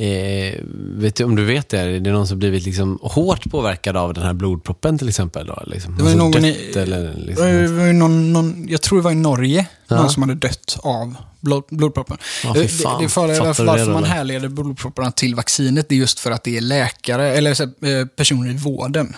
[0.00, 0.54] eh,
[0.96, 1.80] vet du om du vet det?
[1.80, 5.46] Är det någon som blivit liksom hårt påverkad av den här blodproppen till exempel?
[5.46, 5.62] Då?
[5.66, 7.76] Liksom, det var ju Alltså någon dött i, eller det liksom.
[7.76, 9.96] var ju någon, någon, jag tror det var i Norge, Ja.
[9.96, 12.16] någon som hade dött av blod, blodproppen.
[12.44, 16.20] Ja, det, det farliga Fattar varför, varför man härleder blodpropparna till vaccinet, det är just
[16.20, 17.54] för att det är läkare, eller
[17.84, 19.16] här, eh, personer i vården,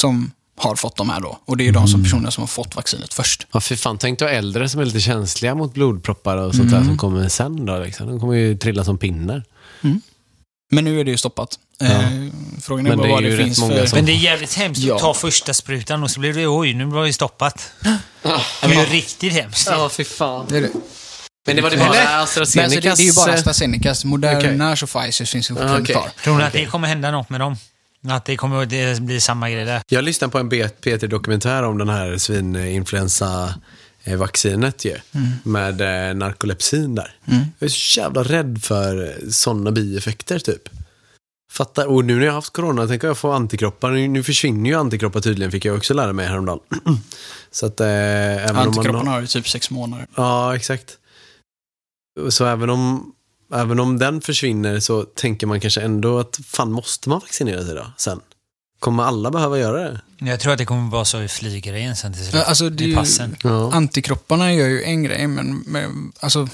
[0.00, 1.38] som har fått de här då.
[1.44, 2.04] Och det är de som Mm.
[2.10, 3.46] personer som har fått vaccinet först.
[3.52, 6.80] Ja, för fan, tänk då äldre som är lite känsliga mot blodproppar och sånt Mm.
[6.80, 7.78] där som kommer sen då.
[7.78, 8.06] Liksom.
[8.08, 9.42] De kommer ju trilla som pinnar.
[10.70, 11.58] Men nu är det ju stoppat.
[11.80, 11.88] Eh,
[12.62, 13.86] frågan är Men bara det är vad ju det finns många för...
[13.86, 14.94] som- Men det är jävligt hemskt Ja.
[14.94, 17.70] att ta första sprutan och så blir det oj, nu var det stoppat.
[17.82, 17.88] Det
[18.62, 19.68] är ju riktigt hemskt.
[19.90, 20.46] fy fan.
[20.48, 20.70] Det är det.
[21.46, 22.98] Men det var det bara Men alltså, det, AstraZenecas...
[22.98, 24.04] det är ju bara AstraZenecas.
[24.04, 25.94] Modernas och Pfizers finns ju fortfarande okej.
[25.94, 26.10] kvar.
[26.24, 27.56] Tror ni att det kommer hända något med dem?
[28.08, 29.82] Att det kommer det blir samma grej där?
[29.88, 32.18] Jag lyssnade på en P3-dokumentär om den här
[34.04, 34.98] svininfluensa-vaccinet ju.
[35.42, 37.16] Med eh, narkolepsin där.
[37.58, 40.68] Jag är så jävla rädd för sådana bieffekter typ.
[41.52, 41.86] Fattar.
[41.86, 43.90] Och nu när jag har haft corona tänker jag få antikroppar.
[43.90, 46.60] Nu, försvinner ju antikroppar tydligen, fick jag också lära mig häromdagen.
[47.50, 47.80] Så att...
[47.80, 50.06] Eh, även om man Antikropparna har ju typ sex månader.
[50.14, 50.98] Ja, exakt.
[52.28, 53.12] Så även om,
[53.54, 57.74] även om den försvinner så tänker man kanske ändå att fan måste man vaccinera sig
[57.74, 58.20] då sen?
[58.84, 60.00] Kommer alla behöva göra det?
[60.18, 62.34] Jag tror att det kommer vara så i flyggrejen sen till slut.
[62.34, 63.36] Ja, Alltså, det är I ju, passen.
[63.42, 63.72] Ja.
[63.72, 66.48] Antikropparna gör ju en grej, men, men alltså,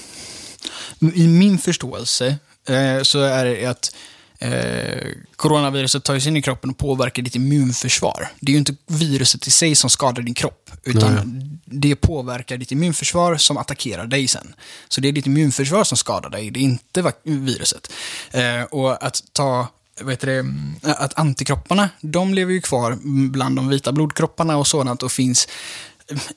[1.15, 3.95] i min förståelse eh, så är det att
[4.39, 8.31] eh, coronaviruset tar sig in i kroppen och påverkar ditt immunförsvar.
[8.39, 11.59] Det är ju inte viruset i sig som skadar din kropp, utan Nej.
[11.65, 14.53] det påverkar ditt immunförsvar som attackerar dig sen.
[14.87, 17.91] Så det är ditt immunförsvar som skadar dig, det är inte viruset.
[18.31, 19.67] Eh, och att ta
[20.03, 22.97] vad heter det, mm, att antikropparna, de lever ju kvar
[23.31, 25.47] bland de vita blodkropparna och sådant och finns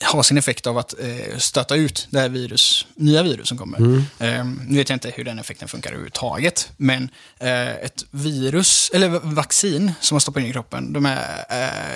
[0.00, 3.78] har sin effekt av att eh, stöta ut det här virus, nya virus som kommer.
[4.18, 9.08] Eh, nu vet jag inte hur den effekten funkar överhuvudtaget, men eh, ett virus, eller
[9.08, 11.44] va- vaccin som man stoppar in i kroppen, de här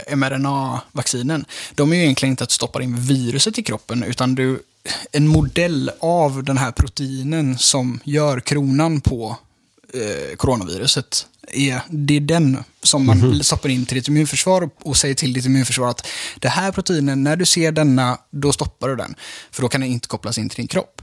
[0.08, 4.62] eh, mRNA-vaccinen, de är ju egentligen inte att stoppa in viruset i kroppen, utan du,
[5.12, 9.36] en modell av den här proteinen som gör kronan på
[9.94, 11.26] eh, coronaviruset.
[11.52, 15.46] Är, det är den som man stoppar in till ditt immunförsvar och, säger till ditt
[15.46, 16.06] immunförsvar att
[16.38, 19.14] det här proteinen, när du ser denna, då stoppar du den.
[19.50, 21.02] För då kan den inte kopplas in till din kropp.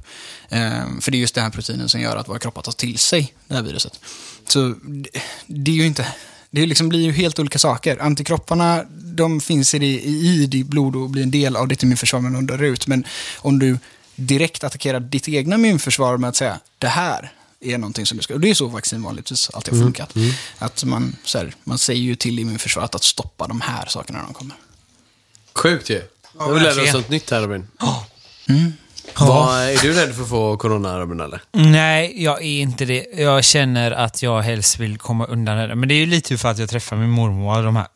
[0.50, 2.98] Eh, för det är just den här proteinen som gör att våra kroppar tar till
[2.98, 4.00] sig det här viruset.
[4.48, 5.10] Så det,
[5.48, 6.08] det är ju inte...
[6.52, 8.02] Det liksom blir ju helt olika saker.
[8.02, 12.20] Antikropparna, de finns i, det, i ditt blod och blir en del av ditt immunförsvar
[12.20, 12.88] men under ut.
[12.88, 13.06] Men
[13.38, 13.78] om du
[14.16, 18.34] direkt attackerar ditt egna immunförsvar med att säga det här är någonting som du ska...
[18.34, 20.14] Och det är så vaccin vanligtvis alltid har funkat.
[20.58, 24.26] Att man, så här, man säger ju till immunförsvaret att stoppa de här sakerna när
[24.26, 24.56] de kommer.
[25.54, 26.02] Sjukt ju.
[26.40, 26.96] Jag vill lära oss verkligen.
[26.96, 27.68] något nytt här Robin.
[28.50, 28.74] Mm.
[29.20, 31.42] Vad, är du rädd för att få corona Robin eller?
[31.52, 33.06] Nej, jag är inte det.
[33.18, 35.76] Jag känner att jag helst vill komma undan det.
[35.76, 37.88] Men det är ju lite för att jag träffar min mormor och de här.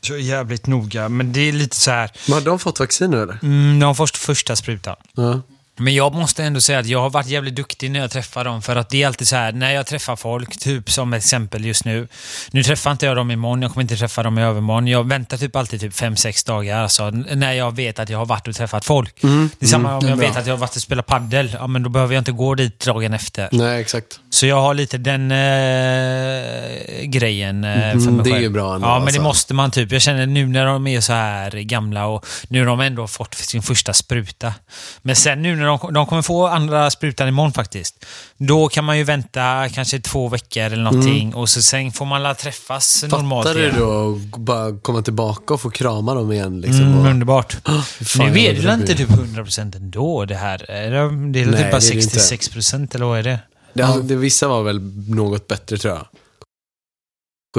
[0.00, 1.08] Så jag är jävligt noga.
[1.08, 2.10] Men det är lite så här.
[2.26, 3.38] Men har de fått vaccin nu eller?
[3.42, 4.96] Mm, de har först första sprutan.
[5.12, 5.40] Ja.
[5.76, 8.62] Men jag måste ändå säga att jag har varit jävligt duktig när jag träffar dem.
[8.62, 11.84] För att det är alltid så här, när jag träffar folk, typ som exempel just
[11.84, 12.08] nu.
[12.50, 14.86] Nu träffar inte jag dem imorgon, jag kommer inte träffa dem i övermorgon.
[14.88, 18.48] Jag väntar typ alltid typ 5-6 dagar, alltså, när jag vet att jag har varit
[18.48, 19.14] och träffat folk.
[19.22, 19.28] Det
[19.60, 21.56] är samma om det är jag vet att jag har varit och spelat paddel.
[21.58, 23.48] Ja, men då behöver jag inte gå dit dagen efter.
[23.52, 24.20] Nej, exakt.
[24.30, 28.42] Så jag har lite den eh, grejen eh, för Mm, mig det är själv.
[28.42, 29.18] ju bra ändå, Ja, men alltså.
[29.18, 29.92] det måste man typ.
[29.92, 33.34] Jag känner nu när de är så här gamla och nu har de ändå fått
[33.34, 34.54] sin första spruta.
[35.02, 38.04] Men sen nu när de, de kommer få andra sprutan imorgon faktiskt.
[38.36, 42.22] Då kan man ju vänta kanske två veckor eller någonting och så sen får man
[42.22, 46.60] la träffas normalt Fattar du då att bara komma tillbaka och få krama dem igen
[46.60, 46.84] liksom?
[46.84, 47.10] Mm, och...
[47.10, 47.52] underbart.
[48.00, 50.70] fan, nu jag är det väl inte typ 100% ändå det här?
[50.70, 50.98] Är det,
[51.32, 52.18] det är Nej, typ bara det är det inte.
[52.18, 53.38] 66% eller vad är det?
[53.72, 56.06] Det, alltså, det, vissa var väl något bättre tror jag.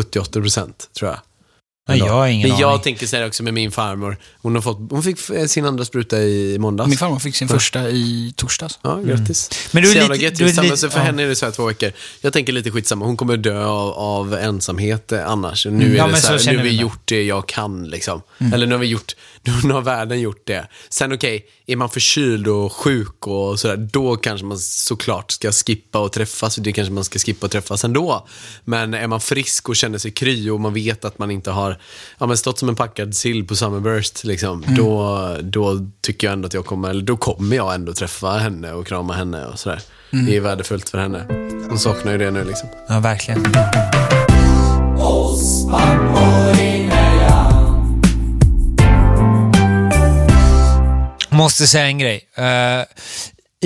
[0.06, 1.20] 70-80 procent tror jag.
[1.88, 2.82] Nej, jag har ingen Men jag aning.
[2.84, 4.18] tänker säga också med min farmor.
[4.42, 6.90] Hon, har fått, hon fick sin andra spruta i måndags.
[6.90, 8.80] Min farmor fick sin första i torsdags.
[8.82, 9.50] Ja, grattis.
[9.72, 10.36] Men du är Så jävla lite- gött.
[10.38, 11.06] du är lite- så för ja.
[11.06, 11.92] henne är det så här två veckor.
[12.22, 13.06] Jag tänker lite skitsamma.
[13.06, 15.66] Hon kommer dö av, av ensamhet eh, annars.
[15.66, 16.82] Nu är Ja, det men så så här, nu känner har vi vi med.
[16.82, 18.22] gjort det jag kan liksom.
[18.54, 19.16] Eller nu har vi gjort,
[19.64, 20.68] nu har världen gjort det.
[20.90, 26.00] Sen okej, är man förkyld och sjuk och sådär, då kanske man såklart ska skippa
[26.00, 26.56] och träffas.
[26.56, 28.28] Det kanske man ska skippa och träffas ändå.
[28.64, 31.75] Men är man frisk och känner sig kry och man vet att man inte har
[32.18, 36.48] ja, men stått som en packad sill på Summerburst, liksom, då, då tycker jag ändå
[36.48, 39.82] att jag kommer, eller då kommer jag ändå träffa henne och krama henne och sådär.
[40.12, 41.26] Det är värdefullt för henne.
[41.70, 42.70] Hon saknar ju det nu liksom.
[42.88, 43.44] Ja, verkligen.
[51.30, 52.22] Måste säga en grej.
[52.40, 52.86] Uh,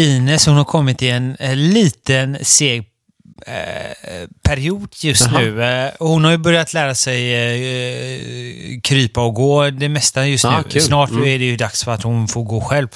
[0.03, 2.88] Ines, hon har kommit i en, eh, liten seg
[3.47, 5.39] eh, period just Jaha.
[5.41, 5.63] nu.
[5.63, 10.57] Eh, hon har ju börjat lära sig eh, krypa och gå det mesta just Ah,
[10.57, 10.69] nu.
[10.69, 10.81] kul.
[10.81, 11.23] Snart Mm.
[11.23, 12.87] är det ju dags för att hon får gå själv.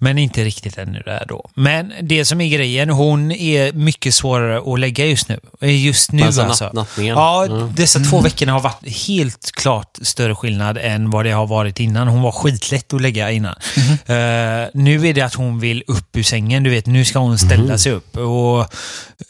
[0.00, 1.50] Men inte riktigt ännu där då.
[1.54, 5.40] Men det som är grejen, hon är mycket svårare att lägga just nu.
[5.60, 6.64] Eh, Just nu Alltså alltså.
[6.64, 7.14] natt- nattningen.
[7.16, 7.70] Ja, Ja.
[7.76, 12.08] dessa två veckorna har varit helt klart större skillnad än vad det har varit innan.
[12.08, 13.54] Hon var skitlätt att lägga innan.
[14.06, 16.62] Eh, nu är det att hon vill upp ur sängen.
[16.62, 18.16] Du vet, nu ska hon ställa sig upp.
[18.16, 18.60] Och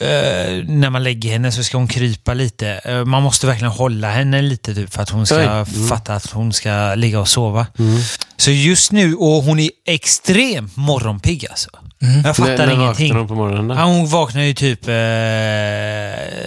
[0.03, 2.69] eh, När man lägger henne så ska hon krypa lite.
[2.85, 5.41] Eh, man måste verkligen hålla henne lite typ, för att hon ska.
[5.41, 5.67] Mm.
[5.89, 7.67] fatta att hon ska ligga och sova.
[8.37, 11.71] Så just nu, och hon är extremt extremt morgonpigg alltså.
[12.25, 13.09] Jag fattar när, när ingenting.
[13.09, 13.77] vaknar hon på morgonen?
[13.77, 14.95] Ja, hon vaknar ju typ, eh,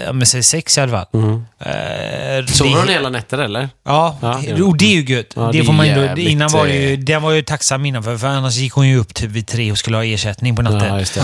[0.06, 1.06] ja men säg sex i alla fall.
[1.14, 1.34] Mm.
[1.60, 3.70] Eh, Sover det- hon hela nätter eller?
[3.86, 5.34] Ja, Ja, det och det är ju gött.
[5.36, 8.04] Ja, det får man ändå, jävligt, innan var det ju, den var ju tacksam innan
[8.04, 10.62] för, för annars gick hon ju upp typ vid tre och skulle ha ersättning på
[10.62, 10.88] natten.
[10.88, 11.24] Ja, just det.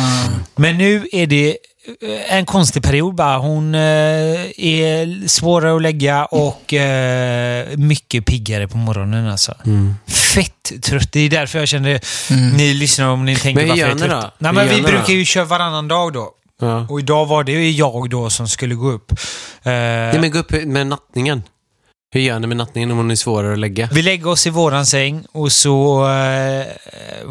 [0.55, 1.57] Men nu är det
[2.29, 3.37] en konstig period bara.
[3.37, 3.81] Hon eh,
[4.57, 9.53] är svårare att lägga och eh, mycket piggare på morgonen alltså.
[9.65, 9.95] Mm.
[10.07, 11.11] Fett trött.
[11.11, 11.99] Det är därför jag kände,
[12.57, 14.21] ni lyssnar om ni tänker Men varför jag är trött.
[14.21, 14.31] då?
[14.37, 16.31] Nej, men vi brukar ju köra varannan dag då.
[16.61, 16.87] Ja.
[16.89, 19.11] Och idag var det ju jag då som skulle gå upp.
[19.11, 19.17] Eh,
[19.63, 21.43] Nej, men gå upp med nattningen.
[22.11, 23.89] Hur gör ni med nattningen om hon är svårare att lägga?
[23.91, 26.65] Vi lägger oss i våran säng och så eh,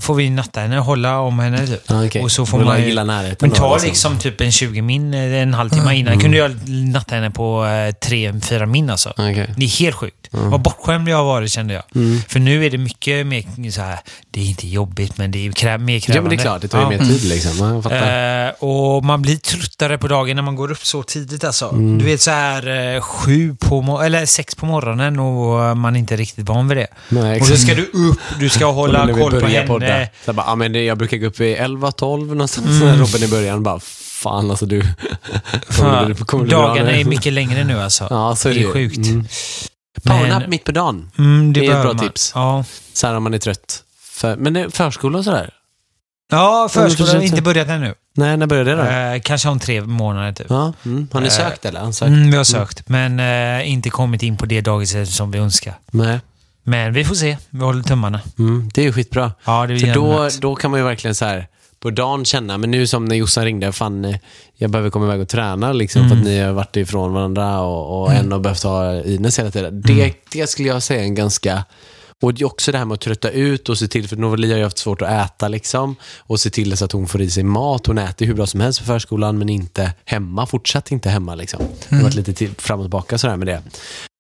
[0.01, 1.67] får vi natta henne och hålla om henne.
[1.67, 1.83] Typ.
[1.87, 2.23] Ja, okej.
[2.23, 3.89] Och så får Hon man gillar närheten Men ta liksom.
[3.89, 6.21] liksom typ en 20 min, eh, en halvtimme innan.
[6.21, 7.65] Kunde jag natta henne på
[8.01, 9.09] 3-4 min alltså.
[9.11, 9.55] Okej.
[9.57, 10.17] Det är helt sjukt.
[10.31, 11.83] Vad bortskämd jag har varit kände jag.
[11.95, 12.21] Mm.
[12.29, 13.99] För nu är det mycket mer så här.
[14.31, 16.29] det är inte jobbigt men det är krä, mer Ja, krävande.
[16.29, 16.63] men det är klart.
[16.63, 16.89] Det tar ju Ja.
[16.91, 17.67] mer tid liksom.
[17.69, 18.47] Ja, Jag fattar.
[18.47, 21.69] Eh, och man blir tröttare på dagen när man går upp så tidigt alltså.
[21.69, 21.99] Mm.
[21.99, 26.17] Du vet så här eh, sju på eller sex på morgonen och man är inte
[26.17, 26.87] riktigt van vid det.
[27.09, 29.67] Nej, och så ska du upp, du ska hålla koll på henne.
[29.67, 32.67] podda, Så jag, bara, ja, men det, jag brukar gå upp vid 11-12 någonstans.
[32.67, 32.99] Mm.
[33.01, 34.83] Robin i början bara, fan alltså du.
[35.69, 38.07] Fan, det- kommer bra dagarna är mycket längre nu alltså.
[38.11, 38.73] Ja, så är det det är ju.
[38.73, 38.97] sjukt.
[38.97, 39.27] Mm.
[40.05, 41.11] Men- Powernap mitt på dagen.
[41.19, 41.99] Mm, det Det är ett bra man.
[42.07, 42.33] tips.
[42.35, 43.83] Ja, Så här om man är trött.
[44.13, 45.51] För, men förskola och sådär?
[46.31, 47.95] Ja förskolan har inte börjat ännu.
[48.17, 48.83] Nej, när började det då?
[49.15, 50.47] Eh, kanske om tre månader typ.
[50.51, 51.09] Ja, mm.
[51.13, 51.81] Har ni Eh, sökt eller?
[51.81, 52.09] Ansökt?
[52.09, 55.75] Mm, vi har sökt, men eh, inte kommit in på det dagiset som vi önskar.
[55.91, 56.19] Nej.
[56.63, 57.37] Men vi får se.
[57.51, 58.21] Vi håller tummarna.
[58.39, 59.33] Mm, det är ju skitbra.
[59.45, 61.49] Ja, det är För då, då kan man ju verkligen så här
[61.81, 64.17] på dagen känna, men nu som när Jossan ringde, fan eh,
[64.57, 66.19] jag behöver komma iväg och träna liksom för Mm.
[66.19, 69.83] att ni har varit ifrån varandra och, och en har behövt ha Ines hela tiden.
[69.83, 70.15] Det, Mm.
[70.33, 71.65] det skulle jag säga är en ganska
[72.25, 74.51] och det är också det här med att trötta ut och se till, för Novali
[74.51, 75.97] har ju haft svårt att äta liksom.
[76.19, 77.87] Och se till så att hon får i sig mat.
[77.87, 80.47] Hon äter hur bra som helst på förskolan men inte hemma.
[80.47, 81.63] Fortsatt inte hemma liksom.
[81.89, 83.63] Det har varit lite till, fram och tillbaka sådär med det.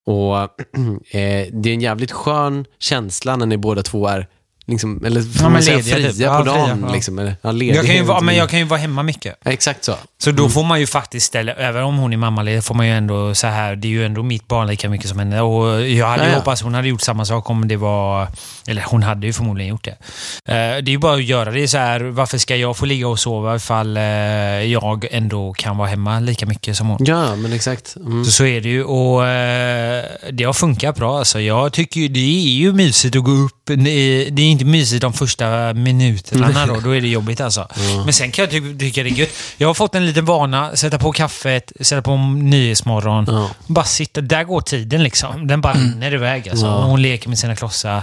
[0.06, 0.36] Och
[1.16, 4.28] eh, det är en jävligt skön känsla när ni båda två är
[4.66, 6.20] liksom, eller men man säga fria typ.
[6.20, 6.64] Ja, på dagen.
[6.64, 6.92] fria, ja.
[6.92, 9.36] Liksom, eller, ja, Jag kan, ju vara, men jag kan ju vara hemma mycket.
[9.42, 9.94] Ja, Exakt så.
[10.24, 12.92] Så då får man ju faktiskt ställa, även om hon är mammaledig, får man ju
[12.92, 15.40] ändå så här, det är ju ändå mitt barn lika mycket som henne.
[15.40, 18.28] Och jag hade ju hoppats hon hade gjort samma sak om det var,
[18.66, 19.90] eller hon hade ju förmodligen gjort det.
[19.90, 23.08] Eh, det är ju bara att göra det så här, varför ska jag få ligga
[23.08, 26.98] och sova ifall eh, jag ändå kan vara hemma lika mycket som hon?
[27.00, 27.96] Ja, men exakt.
[27.96, 28.24] Mm.
[28.24, 31.18] Så, så är det ju och eh, det har funkat bra.
[31.18, 33.60] Alltså, jag tycker ju det är ju mysigt att gå upp.
[33.64, 36.80] Det är, inte mysigt de första minuterna då.
[36.80, 37.68] Då är det jobbigt alltså.
[38.04, 39.30] Men sen kan jag ty tycka det är gött.
[39.56, 40.76] Jag har fått en liten vana.
[40.76, 43.24] Sätta på kaffet, sätta på Nyhetsmorgon.
[43.28, 43.50] Ja.
[43.66, 44.20] Bara sitta.
[44.20, 45.46] Där går tiden liksom.
[45.46, 46.66] Den bara rinner iväg alltså.
[46.66, 46.82] Ja.
[46.84, 48.02] Hon leker med sina klossar.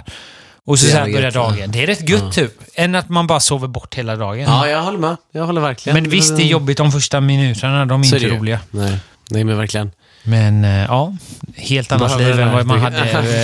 [0.65, 1.41] Och så, så här börjar ja.
[1.41, 1.71] dagen.
[1.71, 2.51] Det är rätt gött typ.
[2.75, 4.39] Än att man bara sover bort hela dagen.
[4.39, 5.17] ja, jag håller med.
[5.31, 6.03] Jag håller verkligen.
[6.03, 7.85] Men visst, det är jobbigt de första minuterna.
[7.85, 8.59] De är Så inte roliga.
[8.71, 8.97] Nej.
[9.29, 9.91] Nej, men verkligen.
[10.23, 11.13] Men eh, ja,
[11.55, 12.97] helt annat liv än vad man hade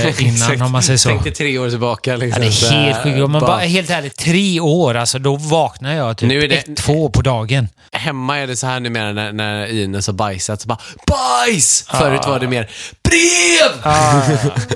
[0.08, 1.10] eh, innan om man säger så.
[1.10, 2.12] Tänk dig tre år tillbaka.
[2.12, 3.22] Ja, Liksom, det är helt sjukt.
[3.24, 6.56] Om man bara- helt ärligt, tre år alltså, då vaknar jag typ Nu är det-
[6.56, 7.68] ett, två på dagen.
[7.92, 11.86] Hemma är det så här numera när, när Ines har bajsat, så bara bajs!
[11.90, 12.70] Förut var det mer
[13.04, 13.94] brev!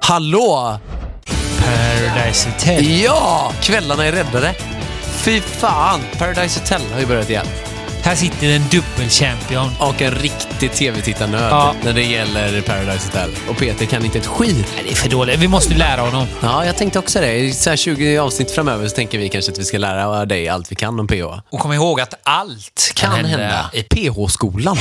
[0.00, 0.78] Hallå!
[1.64, 3.00] Paradise Hotel.
[3.04, 3.52] Ja!
[3.62, 4.54] Kvällarna är räddade.
[5.16, 6.00] Fy fan!
[6.18, 7.46] Paradise Hotel har ju börjat igen.
[8.06, 9.70] Här sitter en dubbelchampion.
[9.78, 11.74] Och en riktig tv-tittarnörd Ja.
[11.84, 13.30] när det gäller Paradise Hotel.
[13.48, 14.66] Och Peter kan inte ett skit.
[14.74, 15.38] Nej, det är för dåligt.
[15.40, 16.26] Vi måste lära honom.
[16.42, 17.32] Ja, jag tänkte också det.
[17.34, 20.48] I så här 20 avsnitt framöver så tänker vi kanske att vi ska lära dig
[20.48, 21.22] allt vi kan om PH.
[21.50, 23.44] Och kom ihåg att allt kan, Kan hända.
[23.46, 24.76] hända i PH-skolan.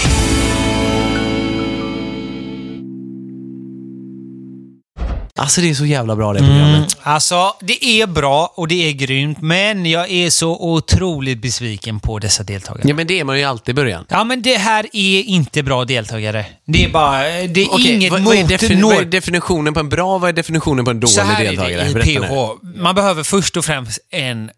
[5.40, 6.76] Alltså det är så jävla bra det programmet.
[6.76, 12.00] Mm, alltså, det är bra och det är grymt, men jag är så otroligt besviken
[12.00, 12.88] på dessa deltagare.
[12.88, 14.06] Ja men det är man ju alltid i början.
[14.10, 16.46] Ja, men det här är inte bra deltagare.
[16.66, 17.20] Det är bara...
[17.48, 20.18] Det är Okej, inget vad, mot vad, är defin- vad är definitionen på en bra,
[20.18, 21.84] vad är definitionen på en dålig Så här är deltagare?
[21.94, 22.16] det i.
[22.18, 22.34] PH.
[22.82, 24.50] Man behöver först och främst en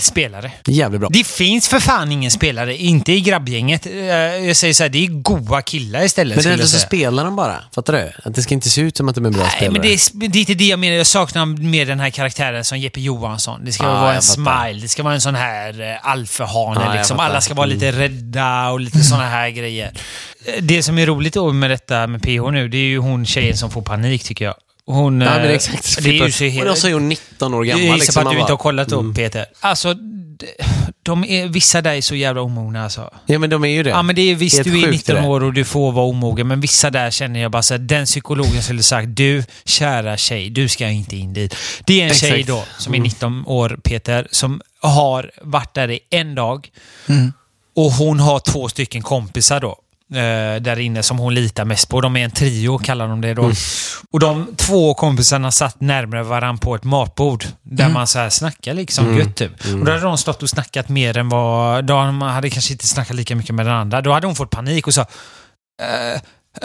[0.00, 0.52] spelare.
[0.66, 1.08] Jävligt bra.
[1.12, 3.86] Det finns för fan ingen spelare, inte i grabbgänget.
[3.86, 6.36] Eh, Jag säger så här, det är goa killar istället.
[6.36, 6.80] Men det är ändå så säga.
[6.86, 7.56] spelar de bara.
[7.74, 8.12] Fattar du?
[8.28, 9.72] Att det ska inte se ut som att de är bra Nej, spelare.
[9.72, 10.96] men det är, det är inte det jag menar.
[10.96, 13.64] Jag saknar mer den här karaktären som Jeppe Johansson.
[13.64, 14.78] Det ska Ja, vara en smile.
[14.82, 16.84] Det ska vara en sån här eh, alfahane.
[16.84, 17.16] Jag liksom.
[17.20, 17.26] Mm.
[17.30, 19.92] Alla ska vara lite rädda och lite såna här grejer.
[20.46, 23.26] Eh, Det som är roligt då med detta med PH nu, det är ju hon
[23.26, 24.54] tjejen som får panik tycker jag.
[24.90, 25.20] Hon...
[25.20, 26.02] Ja, men eh, exakt.
[26.02, 26.66] Det är ju så Och helt...
[26.68, 27.84] då så är hon 19 år gammal.
[27.84, 28.22] Jag gissar liksom.
[28.22, 29.46] på att du inte har kollat upp Peter.
[29.60, 29.94] Alltså,
[31.02, 33.10] de är, vissa där är så jävla omogna alltså.
[33.26, 33.90] Ja, men de är ju det.
[33.90, 35.28] Ja, men det är visst, du är sjukt 19 det.
[35.28, 38.04] år och du får vara omogen, men vissa där känner jag bara så här, den
[38.04, 41.54] psykologen skulle sagt, du kära tjej, du ska inte in dit.
[41.86, 42.48] Det är en tjej Exakt.
[42.48, 43.02] då, som Mm.
[43.04, 46.68] är 19 år, Peter, som har varit där i en dag.
[47.08, 47.32] Mm.
[47.76, 49.76] Och hon har två stycken kompisar då.
[50.14, 52.00] Eh, där inne som hon litar mest på.
[52.00, 53.42] De är en trio, kallar de det då.
[53.42, 53.54] Mm.
[54.12, 57.44] Och de två kompisarna satt närmare varandra på ett matbord.
[57.62, 57.94] Där Mm.
[57.94, 59.52] man så här snackar liksom gött typ.
[59.64, 61.84] Och då hade de stått och snackat mer än vad...
[61.84, 64.00] De hade kanske inte snackat lika mycket med den andra.
[64.00, 65.00] Då hade hon fått panik och sa
[65.82, 66.12] "Eh,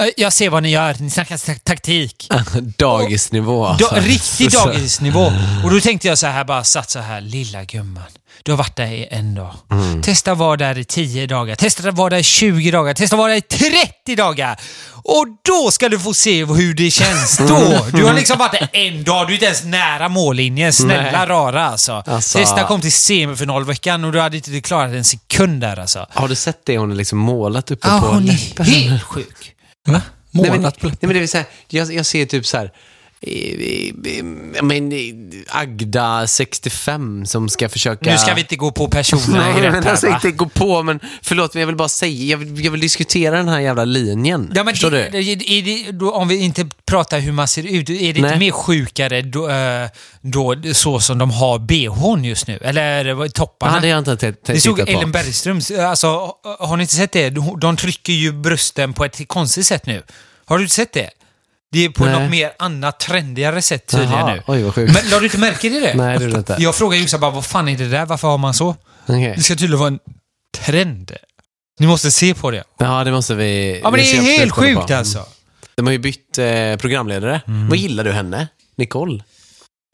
[0.05, 2.29] eh, jag ser vad ni gör, ni snackar ta- taktik.
[2.77, 3.63] Dagisnivå.
[3.65, 3.95] Da, alltså.
[3.95, 5.31] riktig Så- så- dagisnivå.
[5.63, 8.03] Och då tänkte jag så här, bara satt så här, lilla gumman.
[8.43, 9.53] Du har varit där i en dag.
[9.71, 10.01] Mm.
[10.01, 11.55] Testa att vara där i 10 dagar.
[11.55, 12.93] Testa att vara där i 20 dagar.
[12.93, 14.59] Testa att vara där i 30 dagar.
[14.91, 17.37] Och då ska du få se hur det känns.
[17.37, 17.85] Då!
[17.93, 19.27] Du har liksom varit där en dag.
[19.27, 20.73] Du är inte ens nära mållinjen.
[20.73, 21.27] Snälla Nej.
[21.27, 22.03] rara alltså.
[22.07, 26.05] Alltså- Testa kom till semifinalveckan och du hade inte klarat en sekund där alltså.
[26.13, 28.65] Har du sett det hon är liksom målat uppe Ja, på hon läppen?
[28.65, 29.53] är helt sjuk.
[29.87, 30.01] Va?
[30.31, 32.71] Nej, men, Målat nej, men det vill säga, jag, jag ser typ så här.
[33.27, 34.23] Eh, eh,
[34.63, 34.97] Men, eh,
[35.47, 38.11] Agda, 65, som ska försöka...
[38.11, 40.13] Nu ska vi inte gå på personerna Nej, i men rätt här alltså va?
[40.15, 43.37] inte gå på, men förlåt, men jag vill bara säga, jag vill, jag vill diskutera
[43.37, 44.51] den här jävla linjen.
[44.55, 45.35] Ja, men Förstår det, du?
[45.35, 48.39] det, det, om vi inte pratar hur man ser ut, är det inte Nej.
[48.39, 49.87] mer sjukare då, eh,
[50.21, 52.57] då så som de har bhn just nu?
[52.61, 53.79] Eller topparna?
[53.79, 54.91] det har jag inte t- t- det tittat på.
[54.91, 56.07] Ellen Bergströms, alltså,
[56.59, 57.29] har ni inte sett det?
[57.57, 60.03] De, trycker ju brösten på ett konstigt sätt nu.
[60.45, 61.09] Har du inte sett det?
[61.73, 62.19] Det är på Nej.
[62.21, 64.41] något mer annat, trendigare sätt tydligen Jaha, nu.
[64.47, 64.93] oj, vad sjukt.
[64.93, 65.93] Men la du inte märke till det?
[65.97, 66.55] Nej, det gjorde inte.
[66.59, 68.05] Jag frågade Jossan bara, vad fan är det där?
[68.05, 68.75] Varför har man så?
[69.07, 69.33] Okej.
[69.37, 69.99] Det ska tydligen vara en
[70.57, 71.11] trend.
[71.79, 72.63] Ni måste se på det.
[72.77, 73.79] Ja, det måste vi...
[73.83, 74.93] Ja, men det är helt sjukt på.
[74.93, 75.25] alltså.
[75.75, 77.41] De har ju bytt eh, programledare.
[77.47, 77.69] Mm.
[77.69, 78.47] Vad gillar du henne?
[78.77, 79.23] Nicole?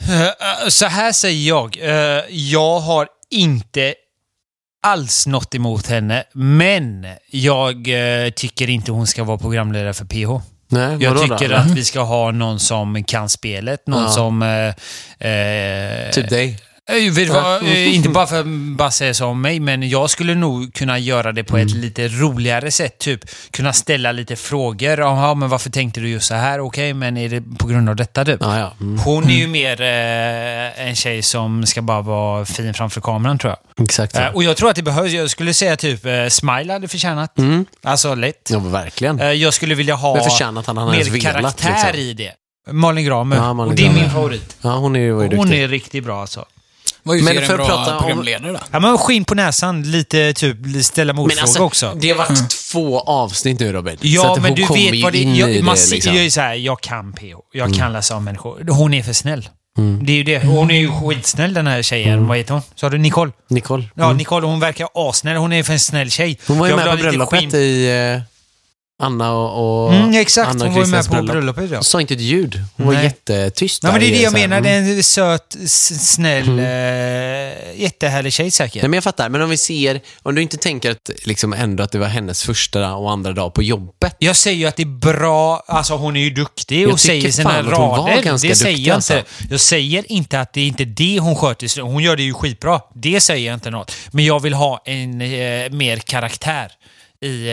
[0.09, 1.77] Eh, Så här säger jag.
[1.81, 3.93] Eh, Jag har inte
[4.83, 7.87] alls något emot henne, men jag
[8.25, 10.41] eh, tycker inte hon ska vara programledare för PH.
[10.71, 11.55] Nej, Jag tycker då?
[11.55, 14.09] att vi ska ha någon som kan spelet, någon Ja.
[14.09, 14.41] som...
[14.41, 16.59] eh, eh, Typ dig.
[16.89, 18.45] Eh, vad, eh, inte bara för att
[18.77, 21.81] bara säga så om mig, men jag skulle nog kunna göra det på ett Mm.
[21.81, 22.97] lite roligare sätt.
[22.99, 23.19] Typ
[23.51, 24.99] kunna ställa lite frågor.
[24.99, 26.59] Jaha, men varför tänkte du just så här?
[26.59, 28.37] Okej, men är det på grund av detta typ?
[28.41, 28.73] Ja, ja.
[28.81, 28.99] Mm.
[28.99, 33.55] Hon är ju mer eh, en tjej som ska bara vara fin framför kameran tror
[33.77, 33.83] jag.
[33.85, 34.15] Exakt.
[34.17, 35.11] Eh, och jag tror att det behövs.
[35.11, 37.37] Jag skulle säga typ eh, Smile hade förtjänat.
[37.37, 37.65] Mm.
[37.83, 38.49] Alltså lätt.
[38.51, 39.19] Ja, verkligen.
[39.19, 41.99] Eh, jag skulle vilja ha mer velat, karaktär liksom.
[42.01, 42.31] i det.
[42.71, 43.35] Malin Gramer.
[43.37, 44.01] Ja, Malin och det är Gramer.
[44.01, 44.55] min favorit.
[44.61, 46.45] Ja, hon är ju Hon är riktigt bra alltså.
[47.03, 48.59] Vad Men utgör för en att bra prata om- programledare då?
[48.71, 49.83] Ja, men skinn på näsan.
[49.91, 51.93] Lite typ ställa motfråga Men alltså, också.
[52.01, 53.97] det har varit två avsnitt nu Robert.
[54.01, 56.15] Ja, men du vet ju vad det in jag, i man det, liksom.
[56.15, 57.23] Jag är så här, jag kan PH.
[57.53, 58.65] Jag kan läsa av människor.
[58.69, 59.49] Hon är för snäll.
[59.77, 60.05] Mm.
[60.05, 60.39] Det är ju det.
[60.45, 62.27] Hon är ju skitsnäll den här tjejen.
[62.27, 62.63] Vad heter hon?
[62.75, 63.31] Sa du Nicole?
[63.49, 63.83] Nicole.
[63.95, 64.17] Ja, Mm.
[64.17, 64.45] Nicole.
[64.47, 65.35] Hon verkar asnäll.
[65.37, 66.39] Hon är för en snäll tjej.
[66.47, 68.21] Hon var ju Jag med på bröllopet i eh,
[69.01, 70.49] Anna och, och Mm, exakt.
[70.49, 71.69] Anna och hon var ju med på bröllopet.
[71.71, 71.77] Ja.
[71.77, 72.61] Hon sa inte ett ljud.
[72.75, 73.03] Hon var Nej.
[73.03, 73.83] jättetyst.
[73.83, 74.61] Nej, men det är det jag menar.
[74.61, 74.89] Det Mm.
[74.91, 76.65] är en söt, s- snäll, eh,
[77.81, 78.81] jättehärlig tjej säkert.
[78.81, 79.29] Nej, men jag fattar.
[79.29, 82.43] Men om vi ser, om du inte tänker att, liksom ändå att det var hennes
[82.43, 84.15] första och andra dag på jobbet.
[84.19, 87.21] Jag säger ju att det är bra, alltså hon är ju duktig Jag och säger
[87.21, 88.47] tycker sina fan att hon var rader.
[88.47, 89.17] Det säger jag alltså.
[89.17, 89.29] inte.
[89.49, 91.81] Jag säger inte att det är inte det hon sköter.
[91.81, 92.79] Hon gör det ju skitbra.
[92.95, 93.91] Det säger jag inte något.
[94.11, 96.71] Men jag vill ha en eh, mer karaktär
[97.21, 97.49] i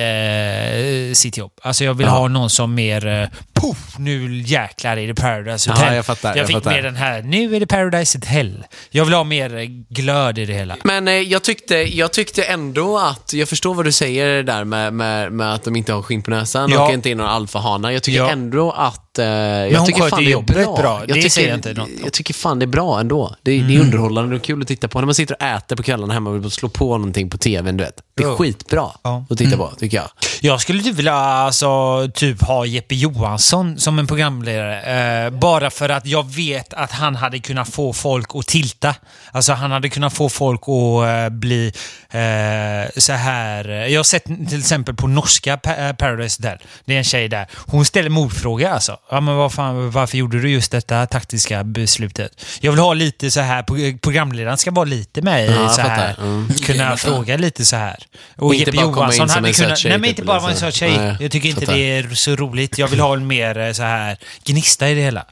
[1.11, 1.53] eh, sitt jobb.
[1.63, 2.13] Alltså jag vill Ja.
[2.13, 3.29] ha någon som mer, eh,
[3.69, 5.95] poff, nu jäklar är det Paradise Ja, Hotel.
[5.95, 6.71] jag fattar, Jag, jag fick fattar.
[6.71, 8.65] mer den här, nu är det Paradise Hotel.
[8.91, 9.65] Jag vill ha mer
[9.95, 10.77] glöd i det hela.
[10.85, 14.93] Men eh, jag, tyckte, jag tyckte ändå att, jag förstår vad du säger där med,
[14.95, 16.87] med, med att de inte har skinn på näsan Ja.
[16.87, 17.91] och inte är några alfahanar.
[17.91, 18.31] Jag tycker Ja.
[18.31, 19.19] ändå att...
[19.19, 20.77] Eh, jag hon tycker fan det är jobbet bra.
[20.77, 20.99] bra.
[20.99, 21.89] Det Jag tycker, säger jag inte något.
[22.05, 23.37] Jag tycker fan det är bra ändå.
[23.43, 24.99] Det, det är underhållande och kul att titta på.
[24.99, 27.77] När man sitter och äter på kvällarna hemma och vill slå på någonting på tvn,
[27.77, 27.95] du vet.
[28.17, 28.37] Det är Ja.
[28.37, 29.25] skitbra Ja.
[29.31, 30.07] att titta på, tycker jag.
[30.41, 31.67] Jag skulle typ vilja alltså,
[32.15, 35.25] typ ha Jeppe Johansson som en programledare.
[35.27, 38.95] Eh, bara för att jag vet att han hade kunnat få folk att tilta.
[39.33, 41.73] Alltså han hade kunnat få folk att eh, bli
[42.11, 43.69] eh, så här.
[43.69, 46.59] Jag har sett till exempel på norska Pa- eh, Paradise Hotel.
[46.85, 47.47] Det är en tjej där.
[47.67, 48.97] Hon ställer mordfrågor alltså.
[49.11, 52.45] Ja, men vad fan, varför gjorde du just detta taktiska beslutet?
[52.61, 55.81] Jag vill ha lite så här, pro- programledaren ska vara lite med i Ja, så
[55.81, 56.15] här.
[56.19, 56.49] Mm.
[56.67, 57.97] Kunna fråga lite så här.
[58.37, 59.85] Och Inte Jeppe bara komma in Johansson som hade en kunnat...
[59.85, 60.67] Nej, men typ, inte bara vara en liksom.
[60.73, 60.97] söt tjej.
[60.99, 61.73] Nej, jag tycker inte fattar.
[61.79, 62.79] det är så roligt.
[62.79, 65.25] Jag vill ha en mer eh, så här gnista i det hela.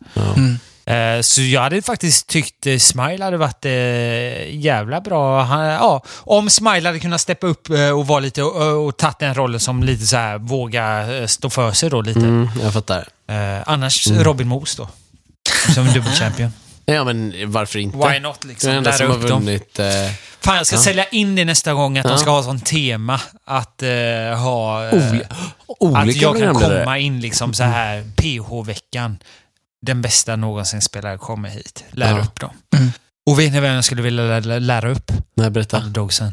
[0.87, 3.65] Eh, Så jag hade faktiskt tyckt eh, Smile hade varit
[4.51, 5.43] jävla bra.
[5.43, 9.35] Han, ja, om Smile hade kunnat steppa upp och vara lite och, och tagit den
[9.35, 12.21] rollen som lite så här våga stå för sig då lite.
[12.21, 13.09] Mm, jag fattar.
[13.67, 14.89] Annars Robin Moos då.
[15.75, 16.53] Som dubbelchampion.
[16.87, 17.97] Ja, men varför inte?
[17.99, 18.69] Why not Det liksom?
[18.69, 19.59] den enda som har upp dem.
[20.45, 23.21] Fan, jag ska sälja in det nästa gång att de ska ha sån tema.
[23.45, 23.89] Att eh,
[24.39, 24.91] ha...
[24.91, 25.27] Oli-
[25.79, 29.19] olika att jag kan komma in liksom så här PH-veckan.
[29.83, 31.85] Den bästa någonsin spelare kommer hit.
[31.91, 32.23] Lär Ja.
[32.23, 32.51] upp dem.
[33.27, 35.13] Och vet ni vem jag skulle vilja lära, lära upp?
[35.35, 35.77] Nej, berätta.
[35.79, 36.33] Underdogsen.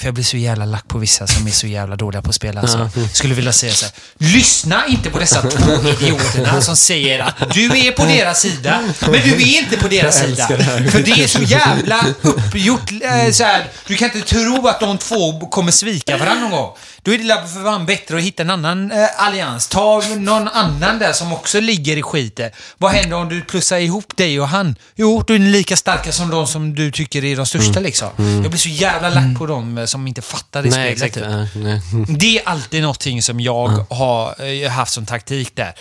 [0.00, 2.34] För jag blir så jävla lack på vissa som är så jävla dåliga på att
[2.34, 2.60] spela.
[2.60, 2.90] Alltså.
[2.94, 3.08] Ja.
[3.12, 3.94] Skulle vilja säga så här.
[4.18, 9.12] Lyssna inte på dessa två idioterna som säger att du är på deras sida, men
[9.12, 10.46] du är inte på deras sida.
[10.90, 12.90] För det är så jävla uppgjort.
[12.90, 13.64] Eh, så här.
[13.86, 16.70] Du kan inte tro att de två kommer svika varandra någon gång.
[17.02, 19.68] Då är det för fan bättre att hitta en annan eh, allians.
[19.68, 22.50] Ta någon annan där som också ligger i skiten.
[22.78, 24.76] Vad händer om du plussar ihop dig och han?
[24.96, 28.08] Jo, då är ni lika starka som de som du tycker är de största liksom.
[28.16, 31.02] Jag blir så jävla lack på dem eh, som inte fattar det Nej, spelet.
[31.02, 31.14] exakt.
[31.14, 31.54] typ.
[31.54, 32.06] Nej, nej.
[32.18, 35.74] Det är alltid någonting som jag har eh, haft som taktik där.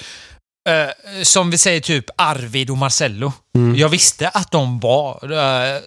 [0.70, 3.34] Eh, som vi säger typ Arvid och Marcello.
[3.76, 5.82] Jag visste att de var eh,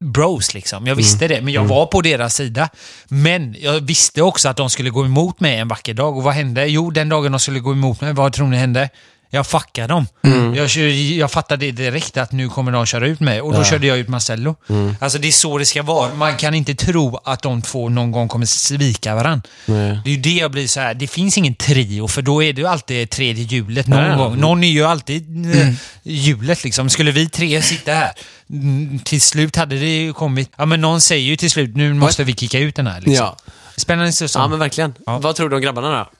[0.00, 0.86] bros liksom.
[0.86, 2.68] Jag visste det, men jag var på deras sida.
[3.08, 6.16] Men jag visste också att de skulle gå emot mig en vacker dag.
[6.16, 6.66] Och vad hände?
[6.66, 8.88] Jo, den dagen de skulle gå emot mig, vad tror ni hände?
[9.30, 10.06] Jag fuckade dem.
[10.56, 13.86] Jag, kör- jag fattade direkt att nu kommer de köra ut mig och då körde
[13.86, 14.56] jag ut Marcello.
[15.00, 16.14] Alltså det är så det ska vara.
[16.14, 19.48] Man kan inte tro att de två någon gång kommer svika varandra.
[19.66, 19.98] Nej.
[20.04, 20.94] Det är ju det jag blir så här.
[20.94, 24.16] det finns ingen trio för då är det ju alltid tredje hjulet någon Ja.
[24.16, 24.36] gång.
[24.40, 25.72] Någon är ju alltid eh,
[26.02, 26.90] hjulet liksom.
[26.90, 28.12] Skulle vi tre sitta här,
[28.50, 31.94] mm, till slut hade det ju kommit, ja men någon säger ju till slut, nu
[31.94, 33.14] måste vi kicka ut den här liksom.
[33.14, 33.36] Ja.
[33.76, 34.42] Spännande säsong.
[34.42, 34.94] ja, men verkligen.
[35.06, 35.18] Ja.
[35.18, 36.10] Vad tror du om grabbarna då?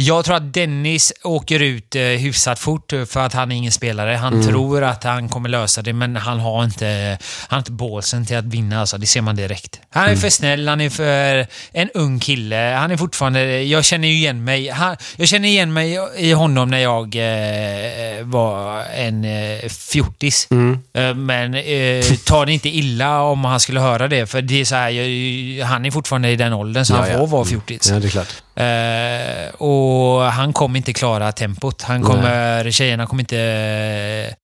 [0.00, 3.72] Jag tror att Dennis åker ut eh, hyfsat fort eh, för att han är ingen
[3.72, 4.16] spelare.
[4.16, 4.46] Han Mm.
[4.46, 7.18] tror att han kommer lösa det, men han har inte,
[7.48, 8.80] han har inte bålsen till att vinna.
[8.80, 8.98] Alltså.
[8.98, 9.80] Det ser man direkt.
[9.90, 10.20] Han är Mm.
[10.20, 12.76] för snäll, han är för en ung kille.
[12.78, 13.62] Han är fortfarande...
[13.62, 14.68] Jag känner ju igen mig.
[14.68, 20.48] Han, jag känner igen mig i honom när jag eh, var en eh, fjortis.
[20.50, 20.78] Mm.
[20.94, 24.64] Eh, men eh, ta det inte illa om han skulle höra det, för det är
[24.64, 27.18] så här, jag, han är fortfarande i den åldern så Ja, han ja.
[27.18, 27.90] får vara fjortis.
[27.90, 28.42] Ja, det är klart.
[28.58, 31.82] Eh, och han kommer inte klara tempot.
[31.82, 34.34] Han kommer, tjejerna kommer inte...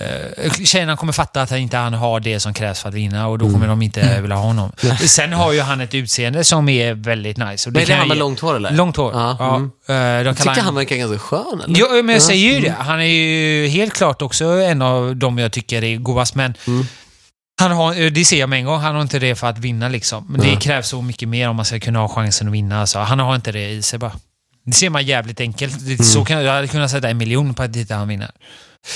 [0.00, 3.28] Uh, tjejerna kommer fatta att han inte han har det som krävs för att vinna
[3.28, 4.72] och då kommer de inte vilja ha honom.
[5.00, 7.68] Sen har ju han ett utseende som är väldigt nice.
[7.68, 8.70] Och Men är det han med långt hår eller?
[8.70, 9.12] Långt hår.
[9.14, 9.56] Ja, Ja.
[9.56, 9.64] mm.
[9.88, 9.94] Eh,
[10.24, 11.60] de Jag tycker han verkar ganska skön.
[11.64, 11.78] Eller?
[11.78, 12.62] Jo, men jag säger ju Mm.
[12.62, 12.76] det.
[12.82, 16.86] Han är ju helt klart också en av de jag tycker är godast, men Mm.
[17.62, 18.80] Han har, det ser jag med en gång.
[18.80, 20.26] Han har inte det för att vinna liksom.
[20.28, 22.80] Men det krävs så mycket mer om man ska kunna ha chansen att vinna.
[22.80, 22.98] Alltså.
[22.98, 24.12] Han har inte det i sig bara.
[24.66, 25.74] Det ser man jävligt enkelt.
[25.86, 26.04] Det, Mm.
[26.04, 28.30] så kan, jag hade kunnat sätta en miljon på att inte han vinner.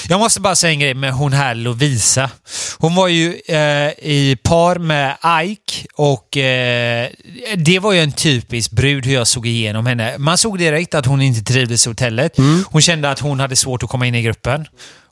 [0.09, 2.31] Jag måste bara säga en grej med hon här Lovisa.
[2.79, 7.09] Hon var ju eh, i par med Ike och eh,
[7.57, 10.19] det var ju en typisk brud hur jag såg igenom henne.
[10.19, 12.33] Man såg direkt att hon inte trivdes i hotellet.
[12.71, 14.67] Hon kände att hon hade svårt att komma in i gruppen.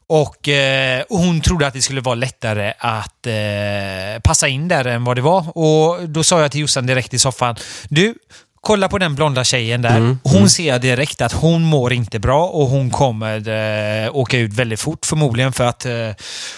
[0.06, 5.04] Och eh, hon trodde att det skulle vara lättare att eh, passa in där än
[5.04, 5.58] vad det var.
[5.58, 7.56] Och då sa jag till Jossan direkt i soffan.
[7.88, 8.14] Du,
[8.64, 10.16] kolla på den blonda tjejen där.
[10.24, 13.48] Hon ser direkt att hon mår inte bra och hon kommer
[14.04, 15.92] eh, åka ut väldigt fort förmodligen för att eh,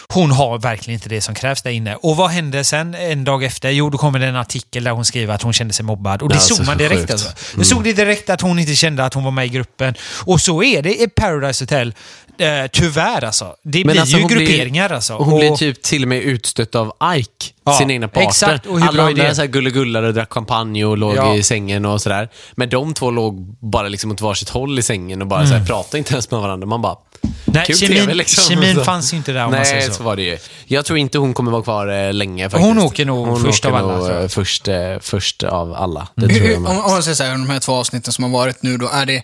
[0.08, 1.94] hon har verkligen inte det som krävs där inne.
[1.94, 3.70] Och vad hände sen en dag efter?
[3.70, 6.22] Jo, då kommer det en artikel där hon skriver att hon kände sig mobbad.
[6.22, 7.10] Och det Ja, såg så man direkt sjukt.
[7.12, 7.28] alltså.
[7.56, 9.94] Jag såg det direkt att hon inte kände att hon var med i gruppen.
[10.24, 11.94] Och så är det i Paradise Hotel.
[12.38, 13.54] Eh, tyvärr alltså.
[13.64, 15.14] Det Men blir alltså, ju hon blir- grupperingar alltså.
[15.14, 18.28] Och hon blir typ till och med utstött av Ike, Ja, sin egna partner.
[18.28, 18.66] exakt.
[18.66, 19.34] Och hur Alla bra är andra det?
[19.34, 21.34] så här gulligullare drack champagne och låg Ja.
[21.34, 22.28] i sängen och sådär.
[22.56, 25.50] Men de två låg bara liksom åt varsitt håll i sängen och bara Mm.
[25.52, 26.66] så här, pratade inte ens med varandra.
[26.66, 26.96] Man bara,
[27.44, 28.44] Nej, kul kemin, TV liksom.
[28.56, 29.92] kemin fanns ju inte där om man Nej, säger så.
[29.94, 30.02] så.
[30.02, 30.38] var det ju.
[30.66, 32.66] Jag tror inte hon kommer vara kvar eh, länge faktiskt.
[32.68, 36.08] Hon åker nog först av alla, nog, eh, Först, eh, först av alla.
[36.14, 38.24] Det Hur- tror jag om, om man säger så här, de här två avsnitten som
[38.24, 39.22] har varit nu då, är det,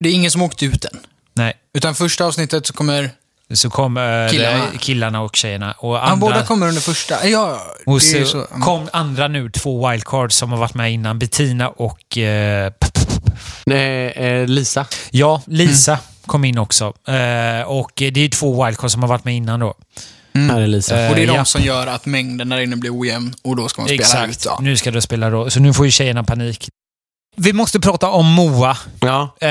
[0.00, 0.98] det är ingen som åkt ut än.
[1.36, 1.54] Nej.
[1.76, 3.10] Utan första avsnittet så kommer,
[3.54, 4.64] Så kom eh, Killarna.
[4.78, 5.72] killarna och tjejerna.
[5.72, 7.28] Och ja, andra, båda kommer under första.
[7.28, 8.42] Ja, och så, så.
[8.42, 11.18] kom andra nu, två wildcards som har varit med innan.
[11.18, 12.18] Bettina och...
[12.18, 12.72] Eh,
[13.66, 14.86] Nej, eh, Lisa.
[15.10, 16.84] ja, Lisa kom in också.
[16.84, 19.74] Eh, och det är två wildcards som har varit med innan då.
[20.34, 21.00] Här är Lisa.
[21.02, 21.44] Eh, Och det är de ja.
[21.44, 24.30] som gör att mängden där inne blir ojämn och då ska man spela Exakt.
[24.30, 24.44] ut.
[24.44, 24.58] Ja.
[24.60, 25.50] Nu ska du spela då.
[25.50, 26.68] Så nu får ju tjejerna panik.
[27.36, 28.76] Vi måste prata om Moa.
[29.00, 29.36] ja.
[29.40, 29.48] Eh,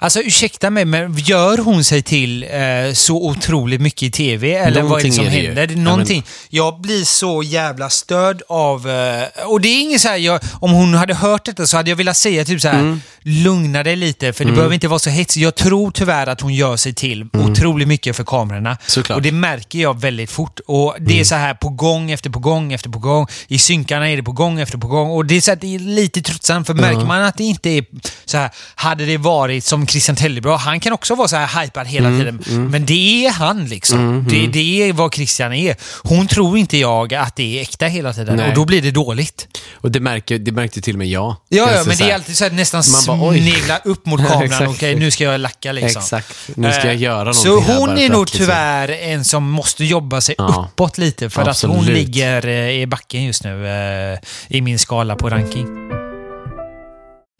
[0.00, 4.54] alltså ursäkta mig, men gör hon sig till eh, så otroligt mycket i TV?
[4.54, 5.46] Eller vad är det Någonting som är det ju.
[5.46, 5.68] händer?
[5.70, 6.24] Ja, någonting.
[6.48, 8.90] Jag blir så jävla störd av...
[8.90, 11.90] Eh, och det är inget så här, jag, om hon hade hört detta så hade
[11.90, 13.00] jag velat säga typ så här, Mm.
[13.22, 15.42] lugna dig lite, för det behöver inte vara så hetsigt.
[15.42, 18.70] Jag tror tyvärr att hon gör sig till otroligt mycket för kamerorna.
[18.70, 18.78] Mm.
[18.86, 19.10] Såklart.
[19.10, 19.16] Mm.
[19.16, 20.60] Och det märker jag väldigt fort.
[20.66, 23.26] Och det är så här på gång efter på gång efter på gång.
[23.48, 25.10] I synkarna är det på gång efter på gång.
[25.10, 27.70] Och det är så att det är lite tröttsamt, för märker man att det inte
[27.70, 27.84] är
[28.24, 30.56] så här, hade hade det varit som Christian Tellebra.
[30.56, 32.68] Han kan också vara så här hypad hela Mm, tiden.
[32.70, 34.26] Men det är han liksom.
[34.28, 35.76] Det, det är vad Christian är.
[36.02, 38.36] Hon tror inte jag att det är äkta hela tiden.
[38.36, 38.48] Nej.
[38.48, 39.48] Och då blir det dåligt.
[39.74, 41.36] Och det, märker, det märkte till och med jag.
[41.48, 43.50] Ja, ja men det är alltid så här, nästan Man bara, oj.
[43.50, 44.44] snegla upp mot Ja, kameran.
[44.52, 44.70] exakt.
[44.70, 46.00] Okej, nu ska jag lacka liksom.
[46.02, 46.34] Exakt.
[46.54, 49.84] Nu ska jag Eh, göra någonting Så hon är nog liksom- tyvärr en som måste
[49.84, 50.68] jobba sig Ja.
[50.72, 51.30] uppåt lite.
[51.30, 51.94] För att hon Absolut.
[51.96, 53.66] ligger eh, i backen just nu
[54.12, 55.66] eh, i min skala på ranking.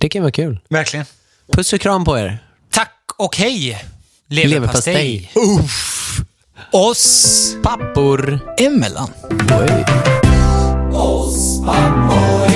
[0.00, 0.60] Det kan vara kul.
[0.68, 1.06] Verkligen.
[1.52, 2.38] Puss och kram på er.
[2.70, 3.84] Tack och hej!
[4.28, 5.32] Leverpastej.
[5.34, 6.20] Uff.
[6.72, 7.56] Oss.
[7.62, 8.40] Pappor.
[8.58, 9.10] Emellan.
[10.92, 12.55] Oss pappor